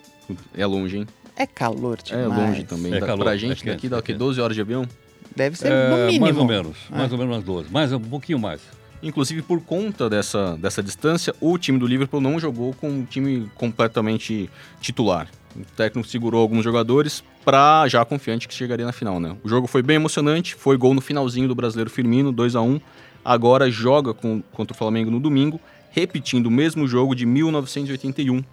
É 0.56 0.66
longe, 0.66 0.98
hein? 0.98 1.08
É 1.36 1.46
calor 1.46 1.98
É 2.10 2.22
demais. 2.24 2.40
longe 2.50 2.64
também. 2.64 2.94
É 2.94 3.00
Da- 3.00 3.06
calor, 3.08 3.24
pra 3.24 3.36
é 3.36 3.38
gente, 3.38 3.50
quente, 3.64 3.66
daqui 3.66 3.88
é 3.88 3.90
daqui 3.90 4.08
quente. 4.08 4.18
12 4.20 4.40
horas 4.42 4.56
de 4.56 4.62
avião. 4.62 4.88
Deve 5.36 5.58
ser 5.58 5.72
É, 5.72 5.90
no 5.90 6.06
mínimo. 6.08 6.26
Mais 6.26 6.38
ou 6.38 6.46
menos, 6.46 6.78
É. 6.92 6.98
mais 6.98 7.12
ou 7.12 7.18
menos 7.18 7.34
umas 7.36 7.44
12. 7.44 7.72
Mais, 7.72 7.92
um 7.94 8.00
pouquinho 8.00 8.38
mais. 8.40 8.62
Inclusive, 9.02 9.42
por 9.42 9.62
conta 9.62 10.10
dessa, 10.10 10.56
dessa 10.58 10.84
distância, 10.84 11.34
o 11.42 11.58
time 11.58 11.80
do 11.80 11.88
Liverpool 11.88 12.22
não 12.22 12.40
jogou 12.40 12.74
com 12.74 12.90
um 12.90 13.04
time 13.06 13.50
completamente 13.56 14.50
titular. 14.80 15.28
O 15.56 15.66
técnico 15.76 16.08
segurou 16.08 16.40
alguns 16.42 16.64
jogadores 16.64 17.24
para 17.44 17.88
já 17.88 18.06
confiante 18.06 18.48
que 18.48 18.54
chegaria 18.54 18.86
na 18.86 18.92
final, 18.92 19.20
né? 19.20 19.36
O 19.44 19.50
jogo 19.50 19.66
foi 19.68 19.82
bem 19.82 19.96
emocionante, 19.96 20.54
foi 20.56 20.78
gol 20.78 20.94
no 20.94 21.02
finalzinho 21.02 21.48
do 21.48 21.56
brasileiro 21.56 21.90
Firmino, 21.90 22.32
2 22.32 22.56
a 22.56 22.62
1 22.62 22.80
Agora 23.24 23.70
joga 23.70 24.14
com- 24.16 24.42
contra 24.52 24.74
o 24.74 24.78
Flamengo 24.78 25.12
no 25.12 25.20
domingo, 25.20 25.60
repetindo 25.92 26.48
o 26.48 26.52
mesmo 26.52 26.88
jogo 26.88 27.14
de 27.16 27.24
1981, 27.26 28.44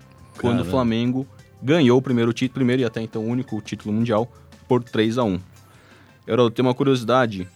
quando 0.41 0.61
o. 0.61 0.65
Flamengo 0.65 1.27
ganhou 1.63 1.99
o 1.99 2.03
primeiro 2.03 2.33
título, 2.33 2.55
primeiro 2.55 2.83
e 2.83 2.85
até 2.85 3.01
então 3.01 3.27
único 3.27 3.61
título 3.61 3.95
mundial, 3.95 4.31
por 4.67 4.83
3 4.83 5.19
a 5.19 5.25
1 5.25 5.41
Heródoto, 6.27 6.57
tem 6.57 6.65
uma 6.65 6.75
curiosidade 6.75 7.49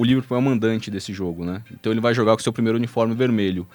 o 0.00 0.04
Liverpool 0.04 0.34
é 0.34 0.40
o 0.40 0.42
mandante 0.42 0.90
desse 0.90 1.12
jogo, 1.12 1.44
né? 1.44 1.62
Então 1.70 1.92
ele 1.92 2.00
vai 2.00 2.14
jogar 2.14 2.34
com 2.34 2.42
seu 2.42 2.54
primeiro 2.54 2.78
uniforme 2.78 3.14
vermelho. 3.14 3.68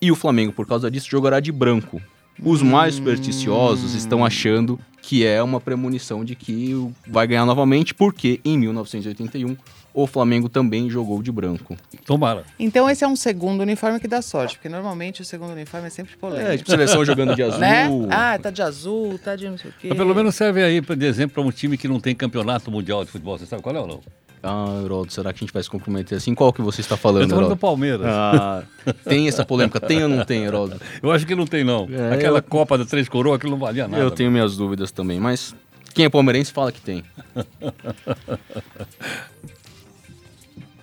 E 0.00 0.12
o 0.12 0.14
Flamengo, 0.14 0.52
por 0.52 0.64
causa 0.64 0.88
disso, 0.88 1.10
jogará 1.10 1.40
de 1.40 1.50
branco. 1.50 2.00
Os 2.40 2.62
mais 2.62 2.94
supersticiosos 2.94 3.92
estão 3.92 4.24
achando 4.24 4.78
que 5.02 5.26
é 5.26 5.42
uma 5.42 5.60
premonição 5.60 6.24
de 6.24 6.36
que 6.36 6.72
vai 7.04 7.26
ganhar 7.26 7.44
novamente, 7.44 7.92
porque 7.94 8.40
em 8.44 8.56
1981 8.56 9.56
o 9.94 10.06
Flamengo 10.06 10.48
também 10.48 10.88
jogou 10.88 11.22
de 11.22 11.30
branco. 11.30 11.76
Tomara. 12.06 12.44
Então 12.58 12.88
esse 12.88 13.04
é 13.04 13.08
um 13.08 13.16
segundo 13.16 13.60
uniforme 13.60 14.00
que 14.00 14.08
dá 14.08 14.22
sorte, 14.22 14.56
porque 14.56 14.68
normalmente 14.68 15.22
o 15.22 15.24
segundo 15.24 15.52
uniforme 15.52 15.86
é 15.86 15.90
sempre 15.90 16.16
polêmico. 16.16 16.50
É, 16.50 16.56
tipo 16.56 16.70
seleção 16.70 17.04
jogando 17.04 17.34
de 17.34 17.42
azul. 17.42 17.58
né? 17.60 17.88
Ah, 18.10 18.38
tá 18.38 18.50
de 18.50 18.62
azul, 18.62 19.18
tá 19.18 19.36
de 19.36 19.48
não 19.48 19.58
sei 19.58 19.70
o 19.70 19.74
quê. 19.80 19.88
Mas 19.88 19.98
pelo 19.98 20.14
menos 20.14 20.34
serve 20.34 20.62
aí 20.62 20.80
pra- 20.80 20.94
de 20.94 21.06
exemplo 21.06 21.34
para 21.34 21.42
um 21.42 21.50
time 21.50 21.76
que 21.76 21.88
não 21.88 22.00
tem 22.00 22.14
campeonato 22.14 22.70
mundial 22.70 23.04
de 23.04 23.10
futebol. 23.10 23.38
Você 23.38 23.46
sabe 23.46 23.62
qual 23.62 23.74
é 23.76 23.80
ou 23.80 23.86
não? 23.86 24.00
Ah, 24.44 24.80
Heródoto, 24.84 25.12
será 25.12 25.32
que 25.32 25.36
a 25.38 25.42
gente 25.46 25.52
vai 25.52 25.62
se 25.62 25.70
comprometer 25.70 26.18
assim? 26.18 26.34
Qual 26.34 26.52
que 26.52 26.60
você 26.60 26.80
está 26.80 26.96
falando, 26.96 27.22
Eu 27.22 27.28
tô 27.28 27.34
falando 27.36 27.50
do? 27.50 27.56
Palmeiras. 27.56 28.06
Ah, 28.08 28.64
tem 29.04 29.28
essa 29.28 29.44
polêmica, 29.44 29.78
tem 29.78 30.02
ou 30.02 30.08
não 30.08 30.24
tem, 30.24 30.42
Heródoto? 30.42 30.80
Eu 31.00 31.12
acho 31.12 31.24
que 31.24 31.34
não 31.36 31.46
tem, 31.46 31.62
não. 31.62 31.88
É, 31.88 32.14
Aquela 32.14 32.38
eu- 32.38 32.42
Copa 32.42 32.76
da 32.76 32.84
Três 32.84 33.08
Coroas, 33.08 33.36
aquilo 33.36 33.52
não 33.52 33.58
valia 33.60 33.86
nada. 33.86 34.02
Eu 34.02 34.10
tenho 34.10 34.32
minhas 34.32 34.56
dúvidas 34.56 34.90
também, 34.90 35.20
mas 35.20 35.54
quem 35.94 36.06
é 36.06 36.08
palmeirense 36.08 36.50
fala 36.52 36.72
que 36.72 36.80
tem. 36.80 37.04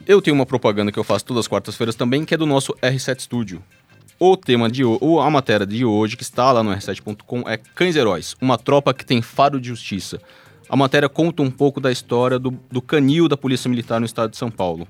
Eu 0.10 0.24
tenho 0.24 0.34
uma 0.34 0.46
propaganda 0.48 0.92
que 0.92 0.98
eu 0.98 1.04
faço 1.04 1.24
todas 1.24 1.42
as 1.42 1.48
quartas-feiras 1.48 1.94
também, 1.94 2.26
que 2.26 2.34
é 2.34 2.38
do 2.38 2.48
nosso 2.48 2.74
R7 2.82 3.20
Studio. 3.20 3.62
O 4.20 4.36
tema 4.36 4.68
de 4.68 4.84
hoje, 4.84 5.00
a 5.22 5.30
matéria 5.30 5.68
de 5.68 5.86
hoje, 5.86 6.18
que 6.18 6.24
está 6.24 6.52
lá 6.52 6.64
no 6.64 6.72
r7.com, 6.72 7.48
é 7.48 7.58
Cães 7.58 7.96
Heróis, 7.96 8.36
uma 8.42 8.58
tropa 8.58 8.92
que 8.92 9.06
tem 9.06 9.22
faro 9.22 9.62
de 9.62 9.68
justiça. 9.68 10.20
A 10.68 10.76
matéria 10.76 11.08
conta 11.08 11.44
um 11.44 11.52
pouco 11.52 11.80
da 11.80 11.92
história 11.92 12.40
do, 12.40 12.60
do 12.72 12.82
canil 12.82 13.28
da 13.28 13.38
Polícia 13.38 13.70
Militar 13.70 14.00
no 14.00 14.06
estado 14.08 14.32
de 14.32 14.38
São 14.38 14.50
Paulo. 14.50 14.88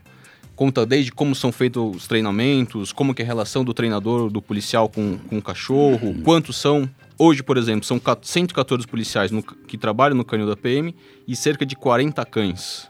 Conta 0.56 0.86
desde 0.86 1.12
como 1.12 1.36
são 1.36 1.52
feitos 1.52 1.98
os 1.98 2.08
treinamentos, 2.08 2.94
como 2.94 3.14
que 3.14 3.22
é 3.22 3.26
a 3.26 3.28
relação 3.28 3.66
do 3.66 3.74
treinador, 3.74 4.30
do 4.30 4.42
policial 4.42 4.88
com, 4.88 5.18
com 5.18 5.38
o 5.38 5.42
cachorro, 5.42 6.16
quantos 6.24 6.56
são. 6.56 6.90
Hoje, 7.18 7.44
por 7.44 7.58
exemplo, 7.58 7.84
são 7.84 8.00
114 8.22 8.88
policiais 8.88 9.32
no, 9.32 9.44
que 9.44 9.78
trabalham 9.78 10.16
no 10.16 10.24
canil 10.24 10.48
da 10.48 10.56
PM 10.56 10.96
e 11.28 11.36
cerca 11.36 11.66
de 11.66 11.76
40 11.76 12.26
cães. 12.26 12.90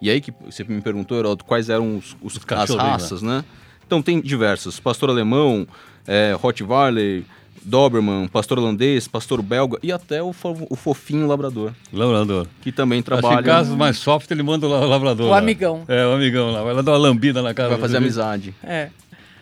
E 0.00 0.08
aí 0.10 0.20
que 0.20 0.32
você 0.44 0.64
me 0.64 0.80
perguntou, 0.80 1.18
Heraldo, 1.18 1.44
quais 1.44 1.68
eram 1.68 1.96
os, 1.98 2.16
os, 2.22 2.36
as 2.36 2.44
cachorrinhos, 2.44 2.90
raças, 3.02 3.22
né? 3.22 3.44
Então 3.86 4.00
tem 4.00 4.20
diversas. 4.20 4.78
Pastor 4.80 5.10
alemão, 5.10 5.66
é, 6.06 6.32
Rottweiler, 6.38 7.22
Doberman, 7.62 8.26
pastor 8.28 8.58
holandês, 8.58 9.06
pastor 9.06 9.42
belga 9.42 9.78
e 9.82 9.92
até 9.92 10.22
o, 10.22 10.32
fo- 10.32 10.66
o 10.70 10.74
fofinho 10.76 11.26
labrador, 11.26 11.72
Labrador. 11.92 12.46
que 12.62 12.72
também 12.72 13.00
Acho 13.00 13.04
que 13.10 13.14
em 13.16 13.20
trabalha, 13.20 13.42
casos 13.42 13.76
mais 13.76 13.98
soft 13.98 14.30
ele 14.30 14.42
manda 14.42 14.66
o 14.66 14.70
la- 14.70 14.86
labrador. 14.86 15.26
O 15.26 15.30
lá. 15.30 15.38
amigão. 15.38 15.84
É, 15.86 16.06
o 16.06 16.12
amigão 16.12 16.50
lá. 16.52 16.62
Vai 16.62 16.72
lá 16.72 16.80
dar 16.82 16.92
uma 16.92 16.98
lambida 16.98 17.42
na 17.42 17.52
cara. 17.52 17.68
vai 17.68 17.78
fazer 17.78 17.98
amizade. 17.98 18.54
É. 18.62 18.88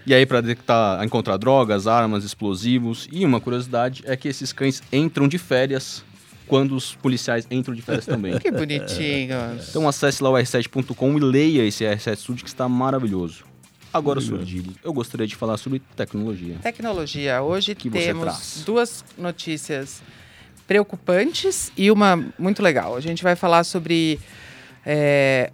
E 0.04 0.12
aí 0.14 0.26
para 0.26 0.40
detectar, 0.40 1.04
encontrar 1.04 1.36
drogas, 1.36 1.86
armas, 1.86 2.24
explosivos. 2.24 3.06
E 3.12 3.24
uma 3.24 3.40
curiosidade 3.40 4.02
é 4.06 4.16
que 4.16 4.26
esses 4.26 4.52
cães 4.52 4.82
entram 4.92 5.28
de 5.28 5.38
férias 5.38 6.02
quando 6.48 6.74
os 6.74 6.94
policiais 6.94 7.46
entram 7.50 7.74
de 7.74 7.82
férias 7.82 8.06
também. 8.06 8.38
Que 8.38 8.50
bonitinhos. 8.50 9.68
Então 9.68 9.86
acesse 9.86 10.22
lá 10.22 10.30
o 10.30 10.34
r7.com 10.34 11.16
e 11.16 11.20
leia 11.20 11.62
esse 11.64 11.84
R7 11.84 12.16
Studio 12.16 12.44
que 12.44 12.50
está 12.50 12.68
maravilhoso. 12.68 13.44
Agora, 13.92 14.20
Surdilho, 14.20 14.72
eu 14.84 14.92
gostaria 14.92 15.26
de 15.26 15.34
falar 15.34 15.56
sobre 15.56 15.80
tecnologia. 15.96 16.56
Tecnologia. 16.62 17.42
Hoje 17.42 17.74
Que 17.74 17.88
você 17.88 18.06
temos 18.06 18.24
traz. 18.24 18.62
duas 18.64 19.04
notícias 19.16 20.02
preocupantes 20.66 21.72
e 21.76 21.90
uma 21.90 22.16
muito 22.38 22.62
legal. 22.62 22.96
A 22.96 23.00
gente 23.00 23.22
vai 23.22 23.34
falar 23.34 23.64
sobre 23.64 24.18
é, 24.84 25.50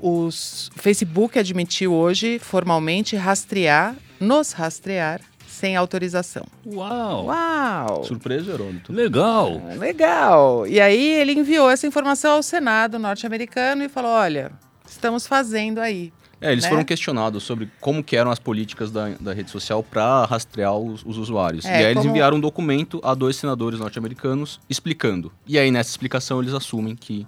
os 0.00 0.70
o 0.76 0.80
Facebook 0.80 1.38
admitiu 1.38 1.92
hoje 1.92 2.38
formalmente 2.38 3.14
rastrear, 3.16 3.96
nos 4.20 4.52
rastrear 4.52 5.20
sem 5.56 5.74
autorização. 5.76 6.44
Uau! 6.66 7.26
Uau! 7.26 8.04
Surpreso, 8.04 8.50
Heródoto? 8.50 8.92
Legal! 8.92 9.60
Legal. 9.78 10.66
E 10.66 10.80
aí 10.80 11.14
ele 11.14 11.32
enviou 11.32 11.70
essa 11.70 11.86
informação 11.86 12.32
ao 12.32 12.42
Senado 12.42 12.98
norte-americano 12.98 13.82
e 13.82 13.88
falou: 13.88 14.10
olha, 14.10 14.52
estamos 14.86 15.26
fazendo 15.26 15.78
aí. 15.80 16.12
É, 16.38 16.52
eles 16.52 16.64
né? 16.64 16.70
foram 16.70 16.84
questionados 16.84 17.42
sobre 17.44 17.70
como 17.80 18.04
que 18.04 18.14
eram 18.14 18.30
as 18.30 18.38
políticas 18.38 18.90
da, 18.90 19.08
da 19.18 19.32
rede 19.32 19.50
social 19.50 19.82
para 19.82 20.26
rastrear 20.26 20.76
os, 20.76 21.02
os 21.04 21.16
usuários. 21.16 21.64
É, 21.64 21.68
e 21.70 21.72
aí 21.76 21.84
eles 21.92 21.96
como- 22.02 22.10
enviaram 22.10 22.36
um 22.36 22.40
documento 22.40 23.00
a 23.02 23.14
dois 23.14 23.36
senadores 23.36 23.80
norte-americanos 23.80 24.60
explicando. 24.68 25.32
E 25.46 25.58
aí 25.58 25.70
nessa 25.70 25.88
explicação 25.90 26.42
eles 26.42 26.52
assumem 26.52 26.94
que 26.94 27.26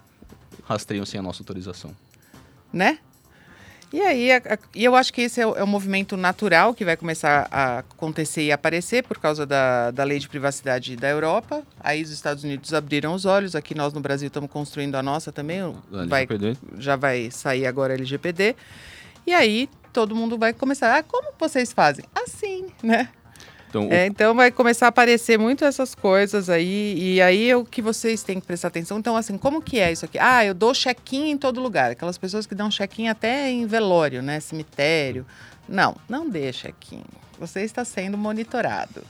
rastreiam 0.65 1.07
sem 1.07 1.19
a 1.19 1.23
nossa 1.23 1.41
autorização. 1.43 1.93
né? 2.71 2.99
E 3.93 4.01
aí, 4.03 4.31
a- 4.33 4.37
a- 4.37 4.59
e 4.75 4.85
eu 4.85 4.95
acho 4.95 5.13
que 5.13 5.23
esse 5.23 5.41
é 5.41 5.47
o, 5.47 5.57
é 5.57 5.63
o 5.63 5.67
movimento 5.67 6.17
natural 6.17 6.75
que 6.75 6.85
vai 6.85 6.97
começar 6.97 7.49
a 7.51 7.79
acontecer 7.79 8.43
e 8.43 8.53
aparecer 8.53 9.03
por 9.03 9.19
causa 9.19 9.47
da, 9.47 9.91
da 9.91 10.05
lei 10.05 10.19
de 10.19 10.29
privacidade 10.29 10.95
da 10.95 11.09
Europa. 11.09 11.63
Aí 11.81 12.03
os 12.03 12.11
Estados 12.11 12.45
Unidos 12.45 12.75
abriram 12.75 13.15
os 13.15 13.25
olhos, 13.25 13.55
aqui 13.57 13.75
nós 13.75 13.93
no 13.95 14.01
Brasil 14.01 14.27
estamos 14.29 14.51
construindo 14.51 14.95
a 14.97 15.03
nossa 15.03 15.33
também, 15.33 15.61
vai, 15.91 16.25
LGPD. 16.25 16.57
já 16.79 16.97
vai 16.97 17.31
sair 17.31 17.67
agora 17.67 17.95
a 17.95 17.97
LGPD. 17.97 18.55
E 19.27 19.33
aí 19.33 19.69
todo 19.93 20.15
mundo 20.15 20.37
vai 20.37 20.53
começar, 20.53 20.97
ah, 20.97 21.03
como 21.03 21.29
vocês 21.39 21.73
fazem? 21.73 22.05
Assim, 22.15 22.67
né? 22.83 23.09
Então, 23.69 23.89
É, 23.91 24.07
então 24.07 24.35
vai 24.35 24.51
começar 24.51 24.87
a 24.87 24.89
aparecer 24.89 25.39
muito 25.39 25.65
essas 25.65 25.95
coisas 25.95 26.49
aí, 26.49 26.95
e 26.99 27.21
aí 27.21 27.51
é 27.51 27.57
o 27.57 27.65
que 27.65 27.83
vocês 27.83 28.23
têm 28.23 28.41
que 28.41 28.47
prestar 28.47 28.69
atenção. 28.69 28.99
Então, 28.99 29.17
assim, 29.17 29.37
como 29.37 29.61
que 29.61 29.79
é 29.79 29.93
isso 29.93 30.05
aqui? 30.05 30.19
Ah, 30.19 30.45
eu 30.45 30.55
dou 30.55 30.73
check-in 30.73 31.31
em 31.31 31.37
todo 31.37 31.61
lugar. 31.61 31.91
Aquelas 31.91 32.17
pessoas 32.17 32.47
que 32.47 32.55
dão 32.55 32.71
check-in 32.71 33.09
até 33.09 33.51
em 33.51 33.67
velório, 33.67 34.23
né? 34.23 34.41
Cemitério. 34.41 35.27
Não, 35.69 35.97
não 36.09 36.29
dê 36.29 36.51
check-in. 36.53 37.03
Você 37.39 37.61
está 37.61 37.85
sendo 37.85 38.17
monitorado. 38.17 39.05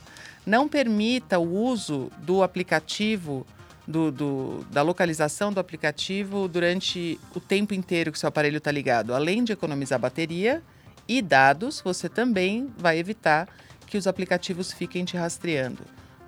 Não 0.45 0.67
permita 0.67 1.39
o 1.39 1.55
uso 1.55 2.11
do 2.19 2.43
aplicativo, 2.43 3.45
do, 3.87 4.11
do- 4.11 4.65
da 4.71 4.81
localização 4.81 5.53
do 5.53 5.59
aplicativo 5.59 6.47
durante 6.47 7.19
o 7.33 7.39
tempo 7.39 7.73
inteiro 7.73 8.11
que 8.11 8.19
seu 8.19 8.27
aparelho 8.27 8.57
está 8.57 8.71
ligado. 8.71 9.13
Além 9.15 9.43
de 9.43 9.53
economizar 9.53 9.97
bateria 9.99 10.61
e 11.07 11.21
dados, 11.21 11.81
você 11.81 12.09
também 12.09 12.69
vai 12.77 12.99
evitar 12.99 13.47
que 13.89 13.97
os 13.97 14.07
aplicativos 14.07 14.71
fiquem 14.71 15.03
te 15.03 15.17
rastreando. 15.17 15.79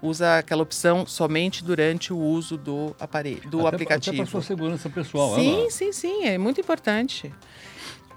Usa 0.01 0.39
aquela 0.39 0.63
opção 0.63 1.05
somente 1.05 1.63
durante 1.63 2.11
o 2.11 2.17
uso 2.17 2.57
do 2.57 2.95
aparelho, 2.99 3.47
do 3.49 3.59
Até- 3.67 3.75
aplicativo. 3.75 4.15
Até 4.15 4.23
para 4.23 4.31
sua 4.31 4.41
segurança 4.41 4.89
pessoal. 4.89 5.35
Sim, 5.35 5.59
ela- 5.61 5.69
sim, 5.71 5.91
sim, 5.91 6.25
é 6.25 6.37
muito 6.39 6.59
importante. 6.59 7.31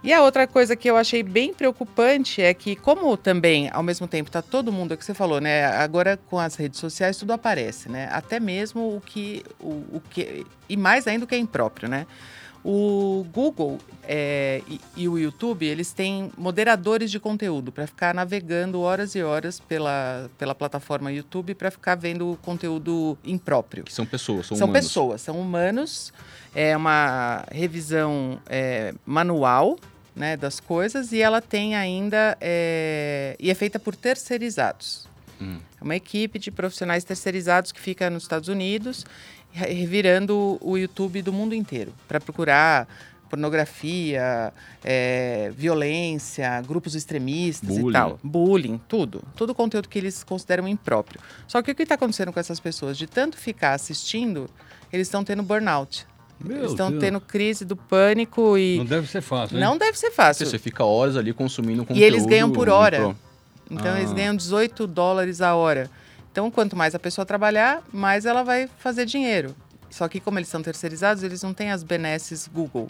E 0.02 0.12
a 0.12 0.22
outra 0.22 0.46
coisa 0.46 0.74
que 0.76 0.88
eu 0.88 0.96
achei 0.96 1.22
bem 1.22 1.52
preocupante 1.54 2.40
é 2.42 2.52
que, 2.52 2.74
como 2.76 3.16
também, 3.16 3.70
ao 3.72 3.82
mesmo 3.82 4.06
tempo, 4.06 4.28
está 4.28 4.42
todo 4.42 4.70
mundo, 4.72 4.92
é 4.92 4.94
o 4.94 4.98
que 4.98 5.04
você 5.04 5.14
falou, 5.14 5.40
né? 5.40 5.64
Agora 5.66 6.18
com 6.28 6.38
as 6.38 6.56
redes 6.56 6.78
sociais 6.78 7.16
tudo 7.16 7.32
aparece, 7.32 7.90
né? 7.90 8.08
Até 8.12 8.38
mesmo 8.40 8.96
o 8.96 9.00
que. 9.00 9.42
O, 9.60 9.70
o 9.96 10.02
que 10.10 10.46
e 10.68 10.76
mais 10.76 11.06
ainda 11.06 11.24
o 11.24 11.28
que 11.28 11.34
é 11.34 11.38
impróprio, 11.38 11.88
né? 11.88 12.06
O 12.64 13.26
Google 13.30 13.78
é, 14.04 14.62
e, 14.66 14.80
e 14.96 15.08
o 15.08 15.18
YouTube, 15.18 15.66
eles 15.66 15.92
têm 15.92 16.32
moderadores 16.36 17.10
de 17.10 17.20
conteúdo 17.20 17.70
para 17.70 17.86
ficar 17.86 18.14
navegando 18.14 18.80
horas 18.80 19.14
e 19.14 19.22
horas 19.22 19.60
pela, 19.60 20.30
pela 20.38 20.54
plataforma 20.54 21.12
YouTube 21.12 21.54
para 21.54 21.70
ficar 21.70 21.94
vendo 21.94 22.38
conteúdo 22.40 23.18
impróprio. 23.22 23.84
que 23.84 23.92
são 23.92 24.06
pessoas, 24.06 24.46
são, 24.46 24.56
São 24.56 24.66
humanos. 24.68 24.86
pessoas, 24.86 25.20
são 25.20 25.38
humanos. 25.40 26.12
É 26.54 26.74
uma 26.76 27.44
revisão 27.50 28.40
é, 28.48 28.94
manual 29.04 29.76
né, 30.16 30.36
das 30.36 30.58
coisas 30.58 31.12
e 31.12 31.20
ela 31.20 31.42
tem 31.42 31.74
ainda. 31.76 32.36
é, 32.40 33.36
e 33.38 33.50
é 33.50 33.54
feita 33.54 33.78
por 33.78 33.94
terceirizados. 33.94 35.06
Hum. 35.44 35.58
É 35.80 35.84
uma 35.84 35.96
equipe 35.96 36.38
de 36.38 36.50
profissionais 36.50 37.04
terceirizados 37.04 37.70
que 37.72 37.80
fica 37.80 38.08
nos 38.10 38.22
Estados 38.24 38.48
Unidos, 38.48 39.04
re- 39.52 39.72
revirando 39.72 40.58
o 40.60 40.76
YouTube 40.76 41.20
do 41.22 41.32
mundo 41.32 41.54
inteiro 41.54 41.92
para 42.08 42.20
procurar 42.20 42.88
pornografia, 43.28 44.52
é, 44.84 45.50
violência, 45.56 46.60
grupos 46.62 46.94
extremistas 46.94 47.68
Bullying. 47.70 47.88
e 47.88 47.92
tal. 47.92 48.18
Bullying, 48.22 48.80
tudo. 48.88 49.22
Todo 49.36 49.50
o 49.50 49.54
conteúdo 49.54 49.88
que 49.88 49.98
eles 49.98 50.22
consideram 50.24 50.66
impróprio. 50.68 51.20
Só 51.46 51.60
que 51.62 51.70
o 51.70 51.74
que 51.74 51.82
está 51.82 51.94
acontecendo 51.94 52.32
com 52.32 52.40
essas 52.40 52.60
pessoas? 52.60 52.96
De 52.96 53.06
tanto 53.06 53.36
ficar 53.36 53.72
assistindo, 53.74 54.48
eles 54.92 55.08
estão 55.08 55.24
tendo 55.24 55.42
burnout. 55.42 56.06
Meu 56.38 56.58
eles 56.58 56.70
estão 56.72 56.90
Deus. 56.90 57.00
tendo 57.02 57.20
crise 57.20 57.64
do 57.64 57.76
pânico 57.76 58.58
e 58.58 58.78
Não 58.78 58.84
deve 58.84 59.06
ser 59.08 59.20
fácil, 59.20 59.56
hein? 59.56 59.62
não 59.64 59.78
deve 59.78 59.96
ser 59.98 60.06
Porque 60.08 60.16
fácil. 60.16 60.46
Você 60.46 60.58
fica 60.58 60.84
horas 60.84 61.16
ali 61.16 61.32
consumindo 61.32 61.82
conteúdo. 61.84 62.00
E 62.00 62.04
eles 62.04 62.26
ganham 62.26 62.50
por 62.52 62.68
hora. 62.68 63.14
Então 63.74 63.96
eles 63.96 64.10
Ah. 64.10 64.14
ganham 64.14 64.36
18 64.36 64.86
dólares 64.86 65.40
a 65.40 65.54
hora. 65.54 65.90
Então, 66.32 66.50
quanto 66.50 66.74
mais 66.74 66.94
a 66.94 66.98
pessoa 66.98 67.24
trabalhar, 67.24 67.82
mais 67.92 68.26
ela 68.26 68.42
vai 68.42 68.68
fazer 68.78 69.06
dinheiro. 69.06 69.54
Só 69.90 70.08
que 70.08 70.18
como 70.18 70.38
eles 70.38 70.48
são 70.48 70.60
terceirizados, 70.62 71.22
eles 71.22 71.42
não 71.42 71.54
têm 71.54 71.70
as 71.70 71.84
benesses 71.84 72.48
Google, 72.52 72.88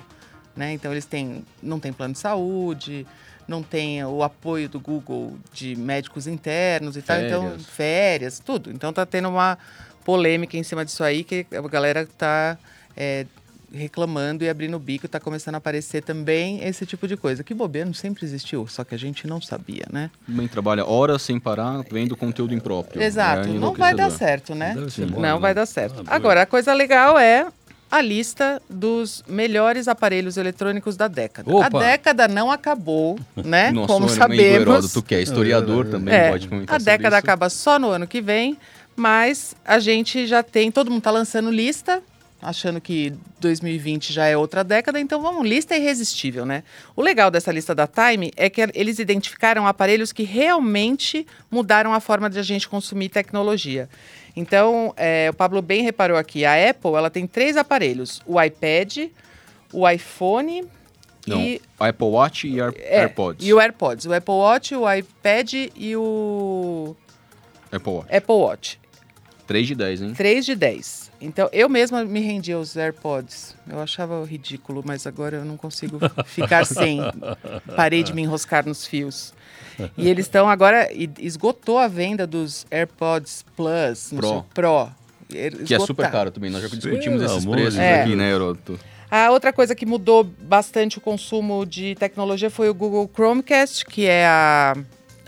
né? 0.56 0.72
Então 0.72 0.90
eles 0.90 1.04
têm, 1.04 1.44
não 1.62 1.78
tem 1.78 1.92
plano 1.92 2.14
de 2.14 2.20
saúde, 2.20 3.06
não 3.46 3.62
tem 3.62 4.02
o 4.04 4.22
apoio 4.22 4.68
do 4.70 4.80
Google 4.80 5.36
de 5.52 5.76
médicos 5.76 6.26
internos 6.26 6.96
e 6.96 7.02
tal. 7.02 7.18
Então, 7.20 7.42
Férias. 7.50 7.66
férias, 7.66 8.38
tudo. 8.38 8.70
Então 8.72 8.90
tá 8.90 9.04
tendo 9.04 9.28
uma 9.28 9.58
polêmica 10.02 10.56
em 10.56 10.62
cima 10.62 10.82
disso 10.84 11.04
aí 11.04 11.22
que 11.24 11.46
a 11.52 11.60
galera 11.68 12.06
tá 12.16 12.56
é, 12.96 13.26
reclamando 13.74 14.44
e 14.44 14.48
abrindo 14.48 14.74
o 14.76 14.78
bico, 14.78 15.08
tá 15.08 15.18
começando 15.20 15.56
a 15.56 15.58
aparecer 15.58 16.02
também 16.02 16.62
esse 16.64 16.86
tipo 16.86 17.06
de 17.08 17.16
coisa. 17.16 17.42
Que 17.42 17.52
bobeira, 17.52 17.86
não 17.86 17.94
sempre 17.94 18.24
existiu, 18.24 18.66
só 18.66 18.84
que 18.84 18.94
a 18.94 18.98
gente 18.98 19.26
não 19.26 19.40
sabia, 19.40 19.84
né? 19.92 20.10
Também 20.26 20.46
trabalha 20.48 20.86
horas 20.86 21.22
sem 21.22 21.38
parar 21.40 21.82
vendo 21.90 22.16
conteúdo 22.16 22.54
impróprio. 22.54 23.02
Exato, 23.02 23.48
É 23.48 23.52
não 23.52 23.74
vai 23.74 23.94
dar 23.94 24.10
certo, 24.10 24.54
né? 24.54 24.74
Ser 24.88 25.06
bom, 25.06 25.20
Não 25.20 25.34
né? 25.34 25.40
vai 25.40 25.54
dar 25.54 25.66
certo. 25.66 26.02
Ah. 26.06 26.14
Agora, 26.14 26.42
a 26.42 26.46
coisa 26.46 26.72
legal 26.72 27.18
é 27.18 27.46
a 27.90 28.00
lista 28.00 28.60
dos 28.68 29.22
melhores 29.28 29.86
aparelhos 29.88 30.36
eletrônicos 30.36 30.96
da 30.96 31.06
década. 31.06 31.50
Opa! 31.52 31.66
A 31.66 31.80
década 31.80 32.26
não 32.28 32.50
acabou, 32.50 33.18
né? 33.36 33.70
Nosso 33.72 33.86
Como 33.88 34.08
sabemos. 34.08 34.60
Heródoto, 34.62 35.02
que 35.02 35.14
é 35.14 35.22
historiador 35.22 35.86
também, 35.86 36.14
É, 36.14 36.30
pode 36.30 36.48
comentar 36.48 36.76
a 36.76 36.80
sobre 36.80 36.92
década 36.92 37.16
isso. 37.16 37.24
acaba 37.24 37.48
só 37.48 37.78
no 37.78 37.90
ano 37.90 38.06
que 38.06 38.20
vem, 38.20 38.56
mas 38.96 39.54
a 39.64 39.78
gente 39.78 40.26
já 40.26 40.42
tem, 40.42 40.70
todo 40.72 40.88
mundo 40.90 40.98
está 40.98 41.10
lançando 41.10 41.50
lista, 41.50 42.02
achando 42.44 42.80
que 42.80 43.12
2020 43.40 44.12
já 44.12 44.26
é 44.26 44.36
outra 44.36 44.62
década, 44.62 45.00
então 45.00 45.20
vamos, 45.22 45.46
lista 45.48 45.76
irresistível, 45.76 46.44
né? 46.46 46.62
O 46.94 47.02
legal 47.02 47.30
dessa 47.30 47.50
lista 47.50 47.74
da 47.74 47.86
Time 47.86 48.30
é 48.36 48.48
que 48.50 48.60
eles 48.74 48.98
identificaram 48.98 49.66
aparelhos 49.66 50.12
que 50.12 50.22
realmente 50.22 51.26
mudaram 51.50 51.92
a 51.94 52.00
forma 52.00 52.28
de 52.28 52.38
a 52.38 52.42
gente 52.42 52.68
consumir 52.68 53.08
tecnologia. 53.08 53.88
Então, 54.36 54.92
é, 54.96 55.28
o 55.30 55.34
Pablo 55.34 55.62
bem 55.62 55.82
reparou 55.82 56.16
aqui, 56.16 56.44
a 56.44 56.70
Apple 56.70 56.92
ela 56.94 57.08
tem 57.10 57.26
três 57.26 57.56
aparelhos: 57.56 58.20
o 58.26 58.40
iPad, 58.40 59.08
o 59.72 59.88
iPhone 59.88 60.64
Não, 61.26 61.40
E, 61.40 61.62
Apple 61.78 62.06
Watch 62.08 62.46
e 62.48 62.60
Air- 62.60 62.74
é, 62.76 63.00
AirPods. 63.02 63.46
e 63.46 63.52
o 63.54 63.60
AirPods. 63.60 64.06
O 64.06 64.12
Apple 64.12 64.34
Watch, 64.34 64.74
o 64.74 64.92
iPad 64.92 65.52
e 65.74 65.96
o 65.96 66.94
Apple 67.72 67.92
Watch. 67.92 68.14
Apple 68.16 68.34
Watch. 68.36 68.83
3 69.46 69.66
de 69.66 69.74
10, 69.74 70.02
hein? 70.02 70.14
3 70.14 70.46
de 70.46 70.54
10. 70.54 71.10
Então, 71.20 71.48
eu 71.52 71.68
mesma 71.68 72.04
me 72.04 72.20
rendi 72.20 72.52
aos 72.52 72.76
AirPods. 72.76 73.54
Eu 73.68 73.80
achava 73.80 74.24
ridículo, 74.24 74.82
mas 74.84 75.06
agora 75.06 75.36
eu 75.38 75.44
não 75.44 75.56
consigo 75.56 75.98
ficar 76.26 76.64
sem. 76.64 76.98
Parei 77.76 78.02
de 78.02 78.12
me 78.12 78.22
enroscar 78.22 78.66
nos 78.66 78.86
fios. 78.86 79.32
E 79.96 80.08
eles 80.08 80.26
estão 80.26 80.48
agora. 80.48 80.88
Esgotou 81.18 81.78
a 81.78 81.88
venda 81.88 82.26
dos 82.26 82.66
AirPods 82.70 83.44
Plus. 83.56 84.12
não 84.12 84.20
Pro. 84.20 84.28
sei, 84.28 84.42
Pro. 84.54 84.88
Que 85.66 85.74
é 85.74 85.78
super 85.80 86.10
caro 86.10 86.30
também. 86.30 86.50
Nós 86.50 86.62
já 86.62 86.68
discutimos 86.68 87.20
Pelo 87.22 87.24
esses 87.24 87.44
amor 87.44 87.56
preços 87.56 87.74
Deus. 87.74 88.00
aqui, 88.00 88.14
né, 88.16 88.30
Heroto? 88.30 88.78
A 89.10 89.30
outra 89.30 89.52
coisa 89.52 89.74
que 89.74 89.86
mudou 89.86 90.24
bastante 90.24 90.98
o 90.98 91.00
consumo 91.00 91.64
de 91.64 91.94
tecnologia 91.94 92.50
foi 92.50 92.68
o 92.68 92.74
Google 92.74 93.08
Chromecast, 93.14 93.84
que 93.84 94.06
é 94.06 94.26
a, 94.26 94.74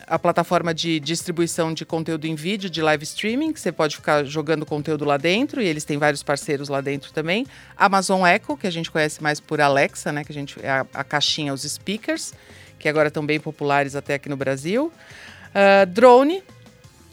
a 0.06 0.18
plataforma 0.18 0.72
de 0.72 1.00
distribuição 1.00 1.74
de 1.74 1.84
conteúdo 1.84 2.26
em 2.26 2.34
vídeo, 2.34 2.70
de 2.70 2.80
live 2.80 3.02
streaming, 3.02 3.52
que 3.52 3.60
você 3.60 3.72
pode 3.72 3.96
ficar 3.96 4.24
jogando 4.24 4.64
conteúdo 4.64 5.04
lá 5.04 5.16
dentro, 5.16 5.60
e 5.60 5.66
eles 5.66 5.84
têm 5.84 5.98
vários 5.98 6.22
parceiros 6.22 6.68
lá 6.68 6.80
dentro 6.80 7.12
também. 7.12 7.46
Amazon 7.76 8.24
Echo, 8.24 8.56
que 8.56 8.66
a 8.66 8.70
gente 8.70 8.90
conhece 8.90 9.22
mais 9.22 9.40
por 9.40 9.60
Alexa, 9.60 10.12
né, 10.12 10.22
que 10.22 10.30
a 10.30 10.34
gente 10.34 10.58
é 10.62 10.70
a, 10.70 10.86
a 10.94 11.02
caixinha, 11.02 11.52
os 11.52 11.62
speakers, 11.62 12.32
que 12.78 12.88
agora 12.88 13.08
estão 13.08 13.26
bem 13.26 13.40
populares 13.40 13.96
até 13.96 14.14
aqui 14.14 14.28
no 14.28 14.36
Brasil. 14.36 14.92
Ah, 15.54 15.84
drone, 15.86 16.42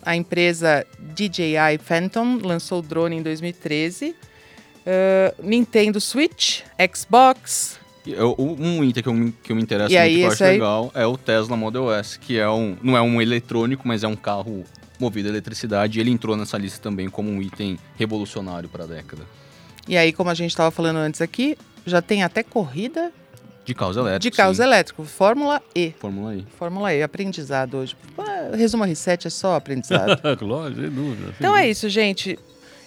a 0.06 0.16
empresa 0.16 0.86
DJI 1.00 1.80
Phantom 1.82 2.40
lançou 2.44 2.80
o 2.80 2.82
drone 2.82 3.16
em 3.16 3.22
2013. 3.22 4.14
Ah, 4.86 5.34
Nintendo 5.42 6.02
Switch, 6.02 6.62
Xbox. 6.94 7.80
E 8.06 8.12
eu- 8.12 8.36
um 8.38 8.84
item 8.84 9.02
que 9.04 9.10
eu, 9.10 9.14
me- 9.14 9.32
que 9.32 9.52
eu 9.52 9.56
me 9.56 9.62
interesso 9.62 9.92
E 9.94 9.98
muito, 9.98 10.04
aí, 10.08 10.16
que 10.16 10.22
eu 10.22 10.28
acho 10.32 10.44
aí- 10.44 10.52
legal, 10.54 10.92
é 10.94 11.06
o 11.06 11.18
Tesla 11.18 11.56
Model 11.56 11.92
S, 11.94 12.20
que 12.20 12.38
é 12.38 12.50
um, 12.50 12.76
não 12.84 12.98
é 12.98 13.02
um 13.02 13.22
eletrônico, 13.22 13.88
mas 13.88 14.04
é 14.04 14.08
um 14.08 14.16
carro 14.16 14.64
movido 15.00 15.28
a 15.30 15.32
eletricidade. 15.32 15.98
E 15.98 16.02
ele 16.02 16.12
entrou 16.12 16.36
nessa 16.36 16.58
lista 16.58 16.82
também 16.82 17.10
como 17.10 17.30
um 17.30 17.42
item 17.42 17.78
revolucionário 17.96 18.68
para 18.70 18.84
a 18.84 18.88
década. 18.88 19.24
E 19.88 19.98
aí, 19.98 20.12
como 20.14 20.30
a 20.30 20.34
gente 20.34 20.50
estava 20.52 20.70
falando 20.72 20.98
antes 20.98 21.22
aqui, 21.22 21.58
já 21.86 22.02
tem 22.02 22.24
até 22.24 22.42
corrida 22.44 23.12
De 23.66 23.74
carros 23.74 23.96
elétricos. 23.98 24.24
de 24.24 24.32
carros 24.32 24.58
sim. 24.58 24.64
elétricos, 24.64 25.10
Fórmula 25.12 25.62
E. 25.76 25.94
Fórmula 26.00 26.36
I. 26.36 26.46
Fórmula 26.58 26.94
E, 26.94 27.02
aprendizado 27.04 27.78
hoje. 27.78 27.96
Resumo 28.54 28.84
R7 28.86 29.26
é 29.26 29.30
só 29.30 29.56
aprendizado. 29.56 30.20
Lógico, 30.46 30.82
sem 30.82 30.90
dúvida. 30.90 31.26
sem 31.28 31.34
Então 31.40 31.56
é 31.56 31.70
isso, 31.70 31.88
gente. 31.90 32.38